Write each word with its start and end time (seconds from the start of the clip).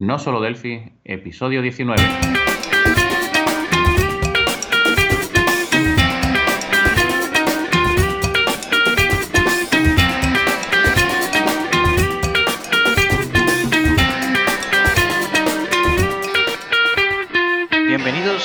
No 0.00 0.18
Solo 0.18 0.40
Delphi, 0.40 0.82
episodio 1.04 1.60
19. 1.60 2.49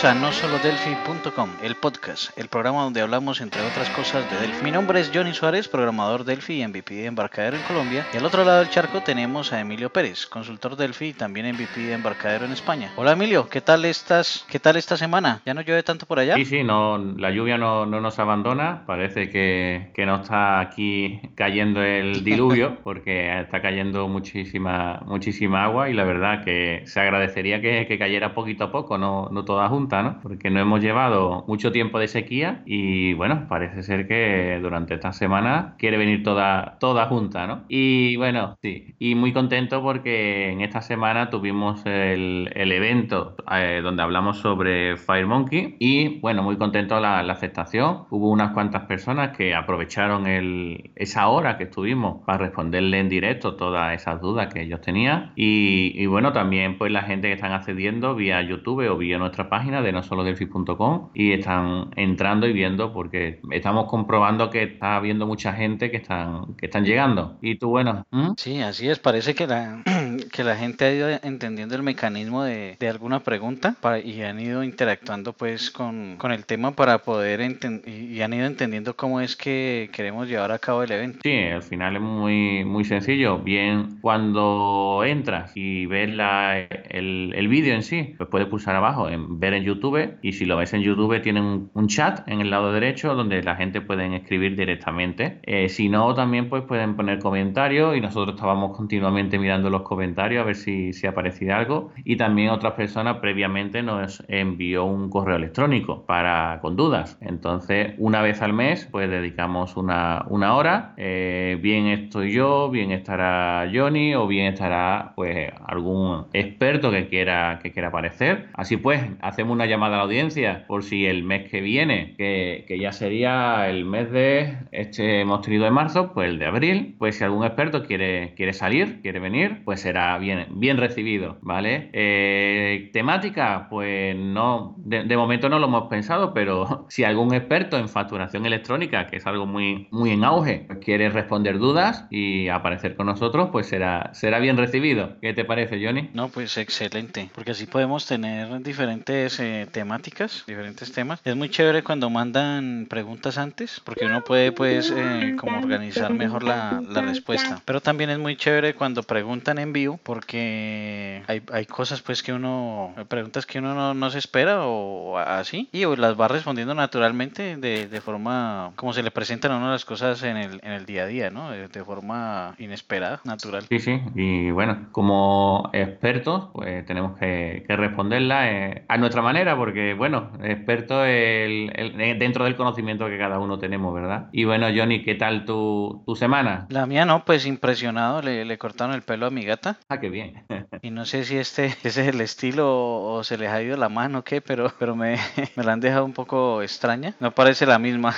Bienvenidos 0.06 0.44
a 0.44 0.48
nosolodelphi.com, 0.48 1.50
el 1.64 1.74
podcast, 1.74 2.38
el 2.38 2.48
programa 2.48 2.84
donde 2.84 3.02
hablamos 3.02 3.42
entre 3.42 3.64
otras 3.64 3.90
cosas 3.90 4.30
de 4.30 4.38
Delphi. 4.38 4.64
Mi 4.64 4.70
nombre 4.70 5.00
es 5.00 5.10
Johnny 5.12 5.34
Suárez, 5.34 5.68
programador 5.68 6.26
Delphi 6.26 6.62
y 6.62 6.68
MVP 6.68 6.94
de 6.94 7.06
Embarcadero 7.06 7.58
en 7.58 7.64
Colombia. 7.64 8.06
Y 8.14 8.18
al 8.18 8.26
otro 8.26 8.46
lado 8.46 8.60
del 8.60 8.70
charco 8.70 9.02
tenemos 9.02 9.52
a 9.52 9.60
Emilio 9.60 9.92
Pérez, 9.92 10.28
consultor 10.28 10.76
Delphi 10.76 11.08
y 11.08 11.14
también 11.14 11.52
MVP 11.56 11.80
de 11.80 11.94
Embarcadero 11.94 12.46
en 12.46 12.52
España. 12.52 12.92
Hola 12.98 13.14
Emilio, 13.14 13.50
¿qué 13.50 13.62
tal 13.62 13.84
estás? 13.86 14.46
¿Qué 14.48 14.60
tal 14.60 14.76
esta 14.76 14.96
semana? 14.96 15.42
¿Ya 15.44 15.56
no 15.56 15.62
llueve 15.62 15.82
tanto 15.82 16.06
por 16.06 16.20
allá? 16.20 16.36
Sí, 16.36 16.46
sí, 16.46 16.64
no, 16.64 17.00
la 17.00 17.32
lluvia 17.32 17.58
no, 17.58 17.88
no 17.88 18.00
nos 18.00 18.20
abandona. 18.20 18.84
Parece 18.86 19.32
que, 19.32 19.90
que 19.96 20.06
no 20.06 20.22
está 20.22 20.60
aquí 20.60 21.20
cayendo 21.34 21.82
el 21.82 22.24
diluvio, 22.24 22.78
porque 22.84 23.40
está 23.40 23.60
cayendo 23.60 24.08
muchísima, 24.08 25.02
muchísima 25.08 25.64
agua 25.64 25.90
y 25.90 25.94
la 25.94 26.04
verdad 26.04 26.44
que 26.44 26.84
se 26.86 27.00
agradecería 27.00 27.60
que, 27.60 27.88
que 27.88 27.98
cayera 27.98 28.36
poquito 28.36 28.66
a 28.66 28.72
poco, 28.72 29.00
no, 29.00 29.30
no 29.32 29.46
toda 29.46 29.68
junta, 29.68 29.95
¿no? 30.04 30.20
Porque 30.22 30.50
no 30.50 30.60
hemos 30.60 30.82
llevado 30.82 31.46
mucho 31.48 31.72
tiempo 31.72 32.00
de 32.00 32.08
sequía 32.08 32.62
y 32.66 33.14
bueno, 33.14 33.46
parece 33.48 33.84
ser 33.84 34.08
que 34.08 34.60
durante 34.62 34.96
esta 34.96 35.12
semana 35.14 35.76
quiere 35.78 35.98
venir 35.98 36.24
toda, 36.24 36.78
toda 36.80 37.08
junta, 37.08 37.48
¿no? 37.48 37.64
Y 37.68 38.16
bueno, 38.18 38.58
sí, 38.62 38.96
y 39.00 39.16
muy 39.16 39.34
contento 39.34 39.82
porque 39.82 40.52
en 40.52 40.62
esta 40.62 40.82
semana 40.82 41.30
tuvimos 41.30 41.86
el, 41.86 42.52
el 42.56 42.72
evento 42.72 43.36
eh, 43.52 43.82
donde 43.84 44.04
hablamos 44.04 44.38
sobre 44.40 44.98
FireMonkey 44.98 45.78
y 45.80 46.20
bueno, 46.20 46.44
muy 46.44 46.58
contento 46.58 47.00
la, 47.00 47.24
la, 47.24 47.34
aceptación. 47.34 48.06
Hubo 48.10 48.30
unas 48.30 48.52
cuantas 48.52 48.84
personas 48.84 49.36
que 49.36 49.54
aprovecharon 49.54 50.28
el, 50.28 50.92
esa 50.96 51.28
hora 51.28 51.58
que 51.58 51.66
estuvimos 51.66 52.24
para 52.26 52.40
responderle 52.40 53.00
en 53.00 53.10
directo 53.10 53.56
todas 53.56 53.94
esas 53.94 54.22
dudas 54.22 54.54
que 54.54 54.62
ellos 54.62 54.82
tenían 54.82 55.34
y, 55.36 55.92
y 55.96 56.06
bueno, 56.06 56.32
también 56.34 56.78
pues 56.78 56.92
la 56.92 57.04
gente 57.04 57.28
que 57.28 57.34
están 57.34 57.52
accediendo 57.52 58.16
vía 58.16 58.42
YouTube 58.42 58.90
o 58.90 58.98
vía 58.98 59.18
nuestra 59.18 59.50
página 59.50 59.82
de 59.86 59.94
nosolodelphi.com 59.94 61.10
y 61.14 61.34
están 61.34 61.92
entrando 61.96 62.48
y 62.48 62.54
viendo 62.54 62.94
porque 62.94 63.40
estamos 63.52 63.90
comprobando 63.90 64.50
que 64.50 64.64
está 64.64 64.96
habiendo 64.96 65.26
mucha 65.26 65.54
gente 65.54 65.92
que 65.92 65.98
están 65.98 66.56
que 66.56 66.66
están 66.66 66.86
llegando. 66.86 67.38
Y 67.42 67.56
tú, 67.56 67.70
bueno. 67.70 68.06
Sí, 68.38 68.62
así 68.62 68.90
es. 68.90 69.00
Parece 69.00 69.36
que 69.36 69.48
la, 69.48 69.84
que 70.32 70.44
la 70.44 70.56
gente 70.56 70.86
ha 70.86 70.94
ido 70.94 71.10
entendiendo 71.24 71.76
el 71.76 71.84
mecanismo 71.84 72.44
de, 72.44 72.78
de 72.80 72.90
alguna 72.90 73.22
pregunta 73.22 73.76
para, 73.82 74.00
y 74.00 74.22
han 74.22 74.40
ido 74.40 74.64
interactuando 74.64 75.34
pues 75.34 75.72
con, 75.72 76.18
con 76.18 76.32
el 76.32 76.46
tema 76.46 76.72
para 76.72 77.00
poder 77.00 77.42
y 77.42 78.22
han 78.22 78.34
ido 78.34 78.46
entendiendo 78.46 78.96
cómo 78.96 79.22
es 79.22 79.36
que 79.36 79.90
queremos 79.94 80.28
llevar 80.28 80.52
a 80.52 80.60
cabo 80.60 80.84
el 80.84 80.92
evento. 80.92 81.20
Sí, 81.24 81.34
al 81.34 81.64
final 81.64 81.96
es 81.96 82.02
muy, 82.02 82.64
muy 82.66 82.86
sencillo. 82.86 83.40
Bien, 83.40 84.00
cuando 84.02 85.04
entras 85.06 85.52
y 85.56 85.86
ves 85.86 86.14
la, 86.14 86.60
el, 86.60 87.34
el 87.36 87.48
vídeo 87.48 87.76
en 87.76 87.84
sí, 87.84 88.16
pues 88.18 88.30
puedes 88.30 88.48
pulsar 88.48 88.76
abajo 88.76 89.10
en 89.10 89.40
ver 89.40 89.54
en 89.54 89.65
YouTube 89.66 90.18
y 90.22 90.34
si 90.34 90.46
lo 90.46 90.58
ves 90.58 90.74
en 90.74 90.82
YouTube 90.82 91.22
tienen 91.22 91.70
un 91.74 91.88
chat 91.88 92.28
en 92.28 92.42
el 92.42 92.50
lado 92.50 92.72
derecho 92.72 93.16
donde 93.16 93.44
la 93.44 93.56
gente 93.56 93.82
puede 93.82 94.16
escribir 94.16 94.56
directamente. 94.56 95.40
Eh, 95.44 95.70
si 95.70 95.90
no, 95.90 96.14
también 96.14 96.50
pues 96.50 96.64
pueden 96.64 96.96
poner 96.96 97.20
comentarios 97.20 97.98
y 97.98 98.02
nosotros 98.02 98.36
estábamos 98.36 98.76
continuamente 98.76 99.40
mirando 99.40 99.70
los 99.70 99.82
comentarios 99.82 100.44
a 100.44 100.46
ver 100.46 100.56
si, 100.56 100.94
si 100.94 101.08
aparecía 101.08 101.58
algo 101.58 101.92
y 102.04 102.16
también 102.16 102.50
otras 102.50 102.74
personas 102.74 103.18
previamente 103.18 103.82
nos 103.84 104.24
envió 104.28 104.86
un 104.86 105.10
correo 105.10 105.36
electrónico 105.36 106.06
para 106.06 106.60
con 106.62 106.76
dudas. 106.76 107.18
Entonces, 107.22 107.94
una 107.98 108.22
vez 108.22 108.42
al 108.42 108.54
mes 108.54 108.88
pues 108.92 109.10
dedicamos 109.10 109.76
una, 109.78 110.26
una 110.30 110.56
hora, 110.56 110.94
eh, 110.98 111.58
bien 111.62 111.88
estoy 111.88 112.32
yo, 112.32 112.70
bien 112.70 112.92
estará 112.92 113.70
Johnny 113.74 114.16
o 114.16 114.28
bien 114.28 114.54
estará 114.54 115.14
pues 115.16 115.52
algún 115.66 116.26
experto 116.34 116.92
que 116.92 117.08
quiera, 117.08 117.60
que 117.62 117.72
quiera 117.72 117.90
aparecer. 117.90 118.50
Así 118.54 118.78
pues, 118.78 119.02
hacemos 119.22 119.55
una 119.56 119.66
llamada 119.66 119.96
a 119.96 119.98
la 119.98 120.04
audiencia 120.04 120.66
por 120.68 120.84
si 120.84 121.06
el 121.06 121.24
mes 121.24 121.50
que 121.50 121.62
viene, 121.62 122.16
que, 122.18 122.66
que, 122.68 122.80
ya 122.80 122.92
sería 122.92 123.70
el 123.70 123.86
mes 123.86 124.12
de, 124.12 124.58
este 124.72 125.22
hemos 125.22 125.42
tenido 125.42 125.64
de 125.66 125.72
marzo, 125.72 126.14
pues 126.14 126.30
el 126.30 126.40
de 126.40 126.46
abril, 126.46 126.96
pues 127.00 127.18
si 127.18 127.24
algún 127.24 127.46
experto 127.46 127.86
quiere, 127.86 128.34
quiere 128.36 128.54
salir, 128.54 129.02
quiere 129.02 129.20
venir, 129.20 129.62
pues 129.64 129.82
será 129.82 130.18
bien, 130.18 130.48
bien 130.52 130.78
recibido, 130.78 131.38
¿vale? 131.42 131.90
Eh, 131.94 132.90
temática, 132.94 133.68
pues 133.70 134.16
no, 134.16 134.76
de, 134.78 135.18
momento 135.18 135.50
no 135.50 135.60
lo 135.60 135.68
hemos 135.68 135.88
pensado, 135.90 136.34
pero 136.34 136.86
si 136.90 137.04
algún 137.04 137.34
experto 137.34 137.78
en 137.78 137.90
facturación 137.90 138.46
electrónica, 138.46 139.08
que 139.08 139.18
es 139.18 139.26
algo 139.26 139.46
muy, 139.46 139.88
muy 139.92 140.12
en 140.12 140.24
auge, 140.24 140.66
pues 140.68 140.80
quiere 140.80 141.10
responder 141.10 141.58
dudas 141.58 142.06
y 142.10 142.50
aparecer 142.50 142.96
con 142.96 143.08
nosotros, 143.08 143.50
pues 143.52 143.68
será, 143.68 144.14
será 144.14 144.40
bien 144.40 144.58
recibido. 144.58 145.18
¿Qué 145.22 145.34
te 145.34 145.46
parece, 145.46 145.84
Johnny? 145.84 146.10
No, 146.14 146.30
pues 146.30 146.58
excelente, 146.58 147.30
porque 147.34 147.52
así 147.52 147.66
podemos 147.66 148.06
tener 148.06 148.62
diferentes 148.62 149.40
eh, 149.46 149.68
temáticas, 149.72 150.44
diferentes 150.48 150.92
temas. 150.92 151.22
Es 151.24 151.36
muy 151.36 151.50
chévere 151.50 151.84
cuando 151.84 152.10
mandan 152.10 152.88
preguntas 152.90 153.38
antes, 153.38 153.80
porque 153.84 154.06
uno 154.06 154.24
puede 154.24 154.52
pues 154.52 154.92
eh, 154.96 155.36
como 155.38 155.60
organizar 155.60 156.12
mejor 156.14 156.44
la, 156.44 156.82
la, 156.88 157.02
respuesta. 157.02 157.62
Pero 157.64 157.80
también 157.80 158.10
es 158.10 158.18
muy 158.18 158.36
chévere 158.36 158.74
cuando 158.74 159.04
preguntan 159.04 159.60
en 159.60 159.72
vivo, 159.72 160.00
porque 160.02 161.24
hay, 161.28 161.44
hay 161.52 161.66
cosas 161.66 162.02
pues 162.02 162.24
que 162.24 162.34
uno, 162.34 162.96
preguntas 163.08 163.46
que 163.46 163.60
uno 163.60 163.76
no, 163.76 163.94
no 163.94 164.10
se 164.10 164.20
espera 164.20 164.66
o 164.66 165.18
así, 165.18 165.70
y 165.72 165.86
las 165.96 166.20
va 166.20 166.28
respondiendo 166.28 166.74
naturalmente 166.74 167.58
de, 167.58 167.88
de, 167.88 168.02
forma 168.02 168.72
como 168.76 168.94
se 168.94 169.04
le 169.04 169.12
presentan 169.12 169.52
a 169.52 169.58
uno 169.58 169.72
las 169.72 169.86
cosas 169.86 170.24
en 170.24 170.38
el, 170.38 170.60
en 170.64 170.72
el 170.72 170.86
día 170.86 171.04
a 171.04 171.08
día, 171.08 171.30
¿no? 171.30 171.52
De, 171.52 171.68
de 171.68 171.84
forma 171.84 172.56
inesperada, 172.58 173.22
natural. 173.24 173.66
Sí, 173.70 173.80
sí, 173.80 174.02
y 174.16 174.52
bueno, 174.52 174.88
como 174.92 175.70
expertos, 175.74 176.50
pues 176.54 176.86
tenemos 176.86 177.18
que, 177.20 177.64
que 177.68 177.76
responderla 177.76 178.52
eh, 178.52 178.84
a 178.88 178.98
nuestra 178.98 179.22
manera, 179.22 179.35
porque 179.58 179.94
bueno, 179.94 180.32
experto 180.42 181.04
el, 181.04 181.72
el, 181.76 182.18
dentro 182.18 182.46
del 182.46 182.56
conocimiento 182.56 183.08
que 183.08 183.18
cada 183.18 183.38
uno 183.40 183.60
tenemos, 183.60 183.94
¿verdad? 183.94 184.30
Y 184.32 184.46
bueno, 184.46 184.68
Johnny, 184.74 185.04
¿qué 185.04 185.16
tal 185.16 185.44
tu, 185.44 186.04
tu 186.06 186.16
semana? 186.16 186.68
La 186.70 186.86
mía 186.86 187.06
no, 187.06 187.26
pues 187.26 187.46
impresionado, 187.46 188.22
le, 188.22 188.46
le, 188.46 188.58
cortaron 188.58 188.96
el 188.96 189.02
pelo 189.02 189.26
a 189.26 189.32
mi 189.32 189.44
gata. 189.44 189.78
Ah, 189.90 190.00
qué 190.00 190.10
bien. 190.10 190.46
y 190.82 190.90
no 190.90 191.04
sé 191.06 191.26
si 191.26 191.38
este 191.38 191.66
ese 191.84 192.02
es 192.02 192.08
el 192.08 192.22
estilo 192.22 192.66
o 192.72 193.24
se 193.26 193.38
les 193.38 193.50
ha 193.50 193.62
ido 193.62 193.76
la 193.76 193.90
mano 193.90 194.20
o 194.20 194.24
qué, 194.24 194.40
pero, 194.40 194.72
pero 194.80 194.96
me, 194.96 195.18
me 195.58 195.64
la 195.64 195.74
han 195.74 195.82
dejado 195.82 196.06
un 196.06 196.14
poco 196.14 196.62
extraña. 196.62 197.14
No 197.20 197.32
parece 197.32 197.66
la 197.66 197.78
misma. 197.78 198.16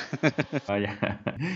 Vaya. 0.67 1.00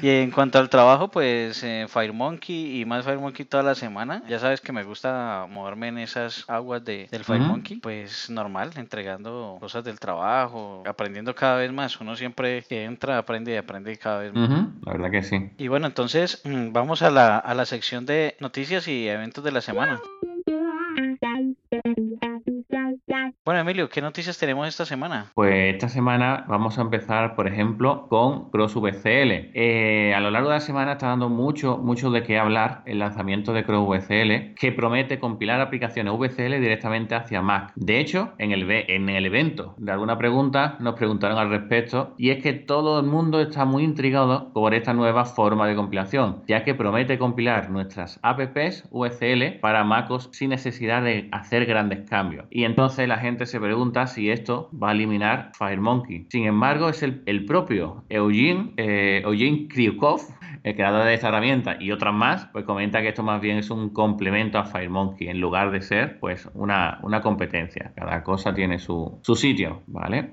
y 0.02 0.10
en 0.10 0.32
cuanto 0.32 0.58
al 0.58 0.70
trabajo, 0.70 1.10
pues 1.10 1.64
eh, 1.64 1.86
FireMonkey 1.88 2.82
y 2.82 2.86
más 2.86 3.06
FireMonkey 3.06 3.46
toda 3.46 3.62
la 3.62 3.76
semana. 3.76 4.24
Ya 4.28 4.40
sabes 4.40 4.60
que 4.60 4.72
me 4.72 4.84
gusta 4.84 5.46
moverme 5.50 5.90
en 5.90 6.00
esas 6.00 6.50
aguas 6.50 6.84
de, 6.84 7.08
del 7.12 7.24
FireMonkey. 7.24 7.78
Uh 7.78 7.80
-huh. 7.80 7.84
Pues 7.84 8.30
normal, 8.32 8.72
entregando 8.76 9.51
cosas 9.60 9.84
del 9.84 10.00
trabajo, 10.00 10.84
aprendiendo 10.86 11.34
cada 11.36 11.58
vez 11.58 11.72
más. 11.72 12.00
Uno 12.02 12.16
siempre 12.16 12.64
que 12.64 12.84
entra 12.84 13.18
aprende 13.18 13.54
y 13.54 13.58
aprende 13.58 13.98
cada 13.98 14.20
vez 14.20 14.34
más. 14.34 14.50
Uh 14.50 14.54
-huh. 14.54 14.72
La 14.86 14.94
verdad 14.94 15.12
que 15.12 15.24
sí. 15.24 15.50
Y 15.58 15.68
bueno, 15.68 15.88
entonces 15.88 16.42
mm, 16.44 16.72
vamos 16.72 17.02
a 17.02 17.10
la, 17.10 17.38
a 17.38 17.54
la 17.54 17.66
sección 17.66 18.06
de 18.06 18.36
noticias 18.40 18.88
y 18.88 19.08
eventos 19.08 19.44
de 19.44 19.52
la 19.52 19.62
semana. 19.62 20.00
Bueno, 23.44 23.62
Emilio, 23.62 23.90
¿qué 23.90 24.02
noticias 24.02 24.38
tenemos 24.38 24.68
esta 24.68 24.86
semana? 24.86 25.32
Pues 25.34 25.74
esta 25.74 25.90
semana 25.90 26.46
vamos 26.48 26.78
a 26.78 26.82
empezar, 26.82 27.36
por 27.36 27.48
ejemplo, 27.48 28.06
con 28.08 28.52
CrossVCL. 28.52 29.50
Eh, 29.56 30.14
a 30.16 30.20
lo 30.20 30.30
largo 30.30 30.50
de 30.50 30.58
la 30.58 30.60
semana 30.60 30.92
está 30.92 31.08
dando 31.08 31.28
mucho, 31.28 31.80
mucho 31.80 32.12
de 32.12 32.22
qué 32.22 32.38
hablar 32.38 32.84
el 32.86 33.00
lanzamiento 33.00 33.52
de 33.52 33.64
CrossVCL, 33.64 34.54
que 34.54 34.72
promete 34.72 35.18
compilar 35.18 35.60
aplicaciones 35.60 36.14
VCL 36.14 36.60
directamente 36.60 37.16
hacia 37.16 37.42
Mac. 37.42 37.72
De 37.76 38.00
hecho, 38.00 38.34
en 38.38 38.52
el, 38.52 38.70
en 38.70 39.10
el 39.10 39.26
evento 39.26 39.74
de 39.80 39.92
alguna 39.92 40.20
pregunta 40.20 40.78
nos 40.80 40.94
preguntaron 40.94 41.40
al 41.40 41.50
respecto, 41.50 42.14
y 42.20 42.30
es 42.30 42.44
que 42.44 42.54
todo 42.54 43.00
el 43.00 43.08
mundo 43.08 43.42
está 43.42 43.66
muy 43.66 43.84
intrigado 43.84 44.54
por 44.54 44.76
esta 44.76 44.94
nueva 44.94 45.26
forma 45.26 45.68
de 45.68 45.76
compilación, 45.76 46.44
ya 46.48 46.64
que 46.64 46.76
promete 46.76 47.18
compilar 47.18 47.72
nuestras 47.72 48.20
apps 48.22 48.88
VCL 48.92 49.60
para 49.62 49.84
MacOS 49.84 50.30
sin 50.32 50.52
necesidad 50.52 51.02
de 51.02 51.28
hacer 51.32 51.66
grandes 51.66 52.08
cambios. 52.08 52.46
Y 52.52 52.66
entonces 52.66 53.08
la 53.08 53.18
gente 53.18 53.31
se 53.40 53.60
pregunta 53.60 54.08
si 54.08 54.30
esto 54.30 54.70
va 54.72 54.90
a 54.90 54.92
eliminar 54.94 55.52
FireMonkey. 55.58 56.28
Sin 56.30 56.46
embargo, 56.46 56.90
es 56.90 57.04
el, 57.04 57.46
propio 57.46 58.04
Eugene, 58.10 58.74
eh, 58.78 59.22
Eugene 59.24 59.68
Kryukov, 59.68 60.22
el 60.64 60.76
creador 60.76 61.06
de 61.06 61.14
esta 61.14 61.30
herramienta 61.30 61.78
y 61.80 61.92
otras 61.92 62.14
más, 62.14 62.46
pues 62.54 62.66
comenta 62.66 63.02
que 63.02 63.10
esto 63.10 63.24
más 63.24 63.42
bien 63.42 63.58
es 63.58 63.70
un 63.70 63.90
complemento 63.90 64.60
a 64.60 64.66
FireMonkey 64.66 65.28
en 65.28 65.42
lugar 65.42 65.72
de 65.72 65.82
ser 65.82 66.20
pues 66.20 66.50
una, 66.54 67.00
una 67.04 67.22
competencia. 67.22 67.94
Cada 67.96 68.24
cosa 68.24 68.54
tiene 68.54 68.80
su, 68.80 69.20
su 69.24 69.36
sitio, 69.36 69.82
¿vale? 69.88 70.32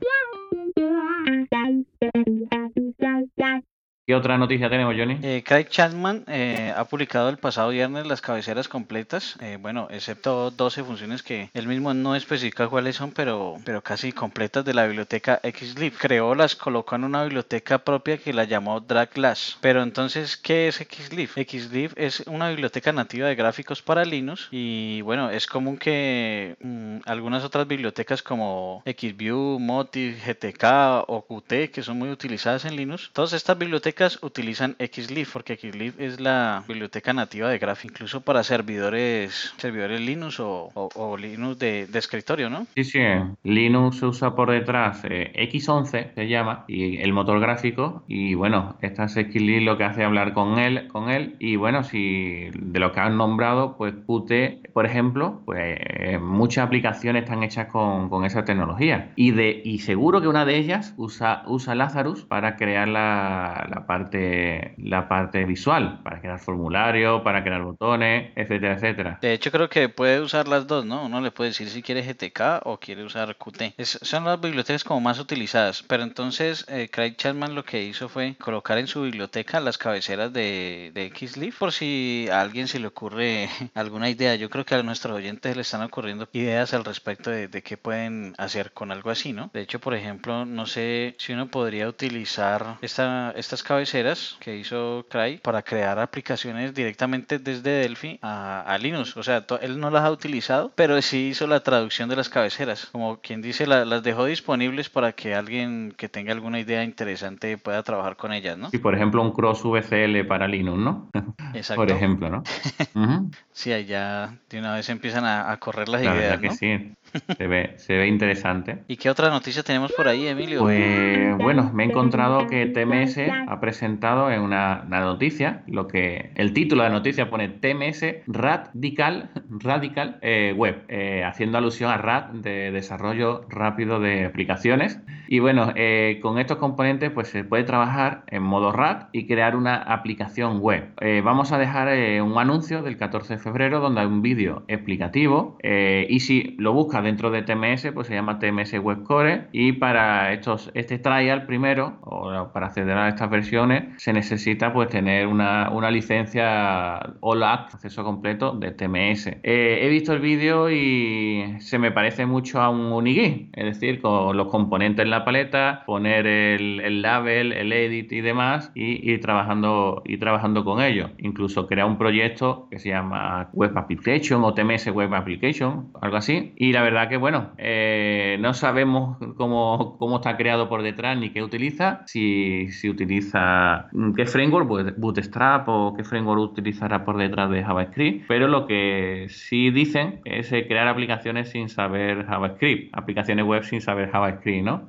¿Qué 4.08 4.14
otra 4.14 4.38
noticia 4.38 4.70
tenemos, 4.70 4.94
Johnny? 4.96 5.18
Eh, 5.22 5.42
Craig 5.44 5.66
Chapman 5.68 6.24
eh, 6.28 6.72
ha 6.74 6.86
publicado 6.86 7.28
el 7.28 7.36
pasado 7.36 7.68
viernes 7.68 8.06
las 8.06 8.22
cabeceras 8.22 8.66
completas, 8.66 9.36
eh, 9.42 9.58
bueno, 9.60 9.86
excepto 9.90 10.50
12 10.50 10.82
funciones 10.82 11.22
que 11.22 11.50
él 11.52 11.66
mismo 11.66 11.92
no 11.92 12.16
especifica 12.16 12.68
cuáles 12.68 12.96
son, 12.96 13.10
pero, 13.10 13.56
pero 13.66 13.82
casi 13.82 14.12
completas 14.12 14.64
de 14.64 14.72
la 14.72 14.86
biblioteca 14.86 15.42
XLib. 15.44 15.92
Creó, 15.98 16.34
las 16.34 16.56
colocó 16.56 16.96
en 16.96 17.04
una 17.04 17.24
biblioteca 17.24 17.80
propia 17.80 18.16
que 18.16 18.32
la 18.32 18.44
llamó 18.44 18.80
DragLash. 18.80 19.56
Pero 19.60 19.82
entonces, 19.82 20.38
¿qué 20.38 20.68
es 20.68 20.76
XLib? 20.76 21.28
XLib 21.46 21.92
es 21.96 22.20
una 22.20 22.48
biblioteca 22.48 22.92
nativa 22.92 23.28
de 23.28 23.34
gráficos 23.34 23.82
para 23.82 24.06
Linux 24.06 24.48
y 24.50 25.02
bueno, 25.02 25.28
es 25.28 25.46
común 25.46 25.76
que 25.76 26.56
mm, 26.62 27.00
algunas 27.04 27.44
otras 27.44 27.68
bibliotecas 27.68 28.22
como 28.22 28.82
XView, 28.86 29.58
Motif, 29.58 30.26
GTK 30.26 30.64
o 31.08 31.26
Qt, 31.28 31.70
que 31.70 31.82
son 31.82 31.98
muy 31.98 32.08
utilizadas 32.08 32.64
en 32.64 32.74
Linux, 32.74 33.10
todas 33.12 33.34
estas 33.34 33.58
bibliotecas 33.58 33.97
utilizan 34.22 34.76
XLib 34.78 35.26
porque 35.32 35.56
XLib 35.56 35.94
es 35.98 36.20
la 36.20 36.62
biblioteca 36.66 37.12
nativa 37.12 37.48
de 37.48 37.58
Graph, 37.58 37.84
incluso 37.84 38.20
para 38.20 38.42
servidores 38.44 39.52
servidores 39.56 40.00
Linux 40.00 40.38
o, 40.40 41.16
Linux 41.18 41.58
de, 41.58 41.88
escritorio, 41.94 42.48
¿no? 42.48 42.66
Sí, 42.76 42.84
sí. 42.84 43.00
Linux 43.42 43.98
se 43.98 44.06
usa 44.06 44.34
por 44.36 44.50
detrás 44.50 45.00
eh, 45.04 45.32
X11 45.50 46.14
se 46.14 46.28
llama 46.28 46.64
y 46.68 46.98
el 46.98 47.12
motor 47.12 47.40
gráfico 47.40 48.04
y 48.06 48.34
bueno, 48.34 48.76
esta 48.82 49.04
es 49.04 49.12
XLib 49.14 49.62
lo 49.62 49.76
que 49.76 49.84
hace 49.84 50.04
hablar 50.04 50.32
con 50.32 50.58
él, 50.58 50.86
con 50.88 51.10
él 51.10 51.36
y 51.40 51.56
bueno, 51.56 51.82
si 51.82 52.50
de 52.54 52.78
lo 52.78 52.92
que 52.92 53.00
han 53.00 53.16
nombrado, 53.16 53.76
pues 53.76 53.94
Qt, 54.06 54.70
por 54.72 54.86
ejemplo, 54.86 55.42
pues 55.44 55.76
eh, 55.80 56.18
muchas 56.18 56.66
aplicaciones 56.66 57.24
están 57.24 57.42
hechas 57.42 57.66
con, 57.66 58.24
esa 58.24 58.44
tecnología 58.44 59.12
y 59.16 59.30
de 59.30 59.60
y 59.64 59.78
seguro 59.80 60.20
que 60.20 60.28
una 60.28 60.44
de 60.44 60.56
ellas 60.56 60.94
usa 60.96 61.42
usa 61.46 61.74
Lazarus 61.74 62.24
para 62.24 62.56
crear 62.56 62.88
la 62.88 63.84
parte, 63.88 64.74
la 64.76 65.08
parte 65.08 65.46
visual, 65.46 66.00
para 66.04 66.20
crear 66.20 66.38
formularios, 66.38 67.22
para 67.22 67.42
crear 67.42 67.62
botones, 67.62 68.32
etcétera, 68.36 68.74
etcétera. 68.74 69.18
De 69.22 69.32
hecho, 69.32 69.50
creo 69.50 69.70
que 69.70 69.88
puede 69.88 70.20
usar 70.20 70.46
las 70.46 70.66
dos, 70.66 70.84
¿no? 70.84 71.06
Uno 71.06 71.22
le 71.22 71.30
puede 71.30 71.50
decir 71.50 71.70
si 71.70 71.82
quiere 71.82 72.02
GTK 72.02 72.66
o 72.66 72.78
quiere 72.78 73.02
usar 73.02 73.36
Qt. 73.36 73.74
son 73.82 74.26
las 74.26 74.38
bibliotecas 74.40 74.84
como 74.84 75.00
más 75.00 75.18
utilizadas, 75.18 75.82
pero 75.82 76.02
entonces 76.02 76.66
eh, 76.68 76.90
Craig 76.92 77.16
Chapman 77.16 77.54
lo 77.54 77.64
que 77.64 77.82
hizo 77.82 78.10
fue 78.10 78.36
colocar 78.38 78.76
en 78.76 78.88
su 78.88 79.02
biblioteca 79.02 79.58
las 79.58 79.78
cabeceras 79.78 80.34
de, 80.34 80.92
de 80.92 81.10
XLib 81.16 81.54
por 81.56 81.72
si 81.72 82.28
a 82.30 82.42
alguien 82.42 82.68
se 82.68 82.80
le 82.80 82.88
ocurre 82.88 83.48
alguna 83.74 84.10
idea. 84.10 84.34
Yo 84.34 84.50
creo 84.50 84.66
que 84.66 84.74
a 84.74 84.82
nuestros 84.82 85.16
oyentes 85.16 85.56
le 85.56 85.62
están 85.62 85.82
ocurriendo 85.82 86.28
ideas 86.34 86.74
al 86.74 86.84
respecto 86.84 87.30
de, 87.30 87.48
de 87.48 87.62
qué 87.62 87.78
pueden 87.78 88.34
hacer 88.36 88.72
con 88.72 88.92
algo 88.92 89.08
así, 89.08 89.32
¿no? 89.32 89.48
De 89.54 89.62
hecho, 89.62 89.80
por 89.80 89.94
ejemplo, 89.94 90.44
no 90.44 90.66
sé 90.66 91.14
si 91.18 91.32
uno 91.32 91.46
podría 91.48 91.88
utilizar 91.88 92.76
esta, 92.82 93.32
estas 93.34 93.62
cabeceras 93.62 93.77
cabeceras 93.78 94.36
que 94.40 94.56
hizo 94.56 95.06
Cray 95.08 95.38
para 95.38 95.62
crear 95.62 96.00
aplicaciones 96.00 96.74
directamente 96.74 97.38
desde 97.38 97.70
Delphi 97.70 98.18
a, 98.22 98.76
Linux. 98.80 99.16
O 99.16 99.22
sea, 99.22 99.44
él 99.60 99.78
no 99.78 99.90
las 99.90 100.02
ha 100.02 100.10
utilizado, 100.10 100.72
pero 100.74 101.00
sí 101.00 101.28
hizo 101.28 101.46
la 101.46 101.60
traducción 101.60 102.08
de 102.08 102.16
las 102.16 102.28
cabeceras. 102.28 102.86
Como 102.86 103.18
quien 103.20 103.40
dice, 103.40 103.68
las 103.68 104.02
dejó 104.02 104.24
disponibles 104.24 104.90
para 104.90 105.12
que 105.12 105.36
alguien 105.36 105.94
que 105.96 106.08
tenga 106.08 106.32
alguna 106.32 106.58
idea 106.58 106.82
interesante 106.82 107.56
pueda 107.56 107.84
trabajar 107.84 108.16
con 108.16 108.32
ellas, 108.32 108.58
¿no? 108.58 108.68
Y 108.72 108.78
por 108.78 108.96
ejemplo, 108.96 109.22
un 109.22 109.30
cross 109.30 109.62
VCL 109.62 110.26
para 110.26 110.48
Linux, 110.48 110.78
¿no? 110.78 111.08
Exacto. 111.54 111.82
por 111.82 111.90
ejemplo, 111.92 112.28
¿no? 112.30 112.42
Sí, 113.52 113.72
ahí 113.72 113.86
ya 113.86 114.36
de 114.50 114.58
una 114.60 114.74
vez 114.74 114.88
empiezan 114.88 115.24
a, 115.24 115.56
correr 115.58 115.88
las 115.88 116.02
ideas. 116.02 116.38
que 116.38 116.50
sí. 116.50 116.94
Se 117.36 117.46
ve, 117.46 117.74
se 117.76 117.96
ve 117.96 118.06
interesante. 118.06 118.78
¿Y 118.88 118.96
qué 118.96 119.10
otra 119.10 119.30
noticia 119.30 119.62
tenemos 119.62 119.92
por 119.92 120.08
ahí, 120.08 120.26
Emilio? 120.26 120.60
Pues 120.60 121.36
bueno, 121.38 121.70
me 121.72 121.84
he 121.84 121.86
encontrado 121.86 122.46
que 122.46 122.66
TMS 122.66 123.18
ha 123.46 123.60
presentado 123.60 124.30
en 124.30 124.40
una, 124.40 124.84
noticia, 124.88 125.62
lo 125.66 125.86
que 125.86 126.32
el 126.34 126.52
título 126.52 126.82
de 126.82 126.88
la 126.88 126.94
noticia 126.94 127.30
pone 127.30 127.48
TMS 127.48 128.04
Radical, 128.26 129.30
Radical 129.50 130.18
eh, 130.22 130.54
Web, 130.56 130.84
eh, 130.88 131.24
haciendo 131.24 131.58
alusión 131.58 131.90
a 131.90 131.96
RAD 131.96 132.30
de 132.34 132.70
desarrollo 132.70 133.46
rápido 133.48 134.00
de 134.00 134.26
aplicaciones. 134.26 135.00
Y 135.28 135.40
bueno, 135.40 135.72
eh, 135.76 136.18
con 136.22 136.38
estos 136.38 136.58
componentes 136.58 137.10
pues 137.10 137.28
se 137.28 137.44
puede 137.44 137.64
trabajar 137.64 138.24
en 138.28 138.42
modo 138.42 138.72
RAD 138.72 139.08
y 139.12 139.26
crear 139.26 139.56
una 139.56 139.76
aplicación 139.76 140.60
web. 140.60 140.92
vamos 141.22 141.52
a 141.52 141.58
dejar 141.58 141.88
un 142.22 142.38
anuncio 142.38 142.82
del 142.82 142.96
14 142.96 143.34
de 143.34 143.38
febrero 143.38 143.80
donde 143.80 144.00
hay 144.00 144.06
un 144.06 144.22
vídeo 144.22 144.64
explicativo 144.68 145.58
y 145.62 146.20
si 146.20 146.56
lo 146.58 146.72
buscas 146.72 146.97
dentro 147.02 147.30
de 147.30 147.42
TMS, 147.42 147.92
pues 147.92 148.06
se 148.06 148.14
llama 148.14 148.38
TMS 148.38 148.74
Web 148.74 149.02
Core 149.04 149.48
y 149.52 149.72
para 149.72 150.32
estos, 150.32 150.70
este 150.74 150.98
trial 150.98 151.46
primero, 151.46 151.98
o 152.02 152.50
para 152.52 152.66
acceder 152.66 152.96
a 152.96 153.08
estas 153.08 153.30
versiones, 153.30 153.84
se 154.02 154.12
necesita 154.12 154.72
pues 154.72 154.88
tener 154.88 155.26
una, 155.26 155.68
licencia 155.90 157.00
OLAP, 157.20 157.74
acceso 157.74 158.04
completo 158.04 158.52
de 158.52 158.72
TMS. 158.72 159.28
Eh, 159.42 159.78
he 159.82 159.88
visto 159.88 160.12
el 160.12 160.20
vídeo 160.20 160.70
y 160.70 161.56
se 161.60 161.78
me 161.78 161.90
parece 161.90 162.26
mucho 162.26 162.60
a 162.60 162.68
un 162.68 162.92
Unigui, 162.92 163.50
es 163.54 163.64
decir, 163.64 164.00
con 164.00 164.36
los 164.36 164.48
componentes 164.48 165.04
en 165.04 165.10
la 165.10 165.24
paleta, 165.24 165.82
poner 165.86 166.26
el, 166.26 167.02
label, 167.02 167.52
el 167.52 167.72
edit 167.72 168.12
y 168.12 168.20
demás 168.20 168.70
y 168.74 169.10
ir 169.10 169.20
trabajando, 169.20 170.02
y 170.04 170.18
trabajando 170.18 170.64
con 170.64 170.82
ello. 170.82 171.10
Incluso 171.18 171.66
crear 171.66 171.86
un 171.86 171.98
proyecto 171.98 172.68
que 172.70 172.78
se 172.78 172.90
llama 172.90 173.48
Web 173.52 173.76
Application 173.76 174.44
o 174.44 174.54
TMS 174.54 174.88
Web 174.88 175.14
Application, 175.14 175.88
algo 176.00 176.16
así, 176.16 176.52
y 176.56 176.72
la 176.72 176.82
verdad 176.90 177.08
que, 177.08 177.16
bueno, 177.16 177.50
eh, 177.58 178.36
no 178.40 178.54
sabemos 178.54 179.18
cómo, 179.36 179.96
cómo, 179.98 180.16
está 180.16 180.36
creado 180.36 180.68
por 180.68 180.82
detrás 180.82 181.18
ni 181.18 181.30
qué 181.30 181.42
utiliza, 181.42 182.02
si, 182.06 182.68
si 182.70 182.88
utiliza 182.88 183.88
mm, 183.92 184.12
qué 184.14 184.26
framework, 184.26 184.68
pues 184.68 184.98
Bootstrap 184.98 185.68
o 185.68 185.94
qué 185.94 186.04
framework 186.04 186.40
utilizará 186.40 187.04
por 187.04 187.16
detrás 187.16 187.50
de 187.50 187.62
JavaScript, 187.62 188.26
pero 188.28 188.48
lo 188.48 188.66
que 188.66 189.26
sí 189.28 189.70
dicen 189.70 190.20
es 190.24 190.52
eh, 190.52 190.66
crear 190.66 190.88
aplicaciones 190.88 191.50
sin 191.50 191.68
saber 191.68 192.26
JavaScript, 192.26 192.96
aplicaciones 192.96 193.44
web 193.44 193.64
sin 193.64 193.80
saber 193.80 194.10
JavaScript, 194.10 194.64
¿no? 194.64 194.88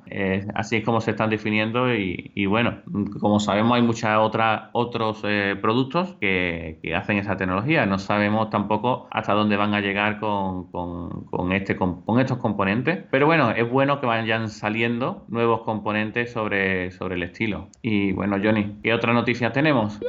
así 0.54 0.76
es 0.76 0.84
como 0.84 1.00
se 1.00 1.12
están 1.12 1.30
definiendo 1.30 1.94
y, 1.94 2.46
bueno, 2.46 2.78
como 3.20 3.40
sabemos 3.40 3.76
hay 3.76 3.82
muchas 3.82 4.18
otras 4.18 4.70
otros 4.72 5.22
eh, 5.24 5.56
productos 5.60 6.16
que, 6.20 6.78
que, 6.82 6.94
hacen 6.94 7.18
esa 7.18 7.36
tecnología, 7.36 7.86
no 7.86 7.98
sabemos 7.98 8.50
tampoco 8.50 9.08
hasta 9.10 9.32
dónde 9.32 9.56
van 9.56 9.74
a 9.74 9.80
llegar 9.80 10.20
con, 10.20 10.70
con, 10.70 11.24
con 11.26 11.52
este 11.52 11.76
con, 11.76 11.89
estos 12.20 12.38
componentes. 12.38 13.04
Pero 13.10 13.26
bueno, 13.26 13.50
es 13.50 13.68
bueno 13.68 14.00
que 14.00 14.06
vayan 14.06 14.48
saliendo 14.48 15.24
nuevos 15.28 15.62
componentes 15.62 16.32
sobre, 16.32 16.90
sobre 16.90 17.16
el 17.16 17.22
estilo. 17.22 17.68
Y 17.82 18.12
bueno, 18.12 18.36
Johnny, 18.42 18.76
¿qué 18.82 18.92
otra 18.92 19.12
noticia 19.12 19.52
tenemos? 19.52 20.00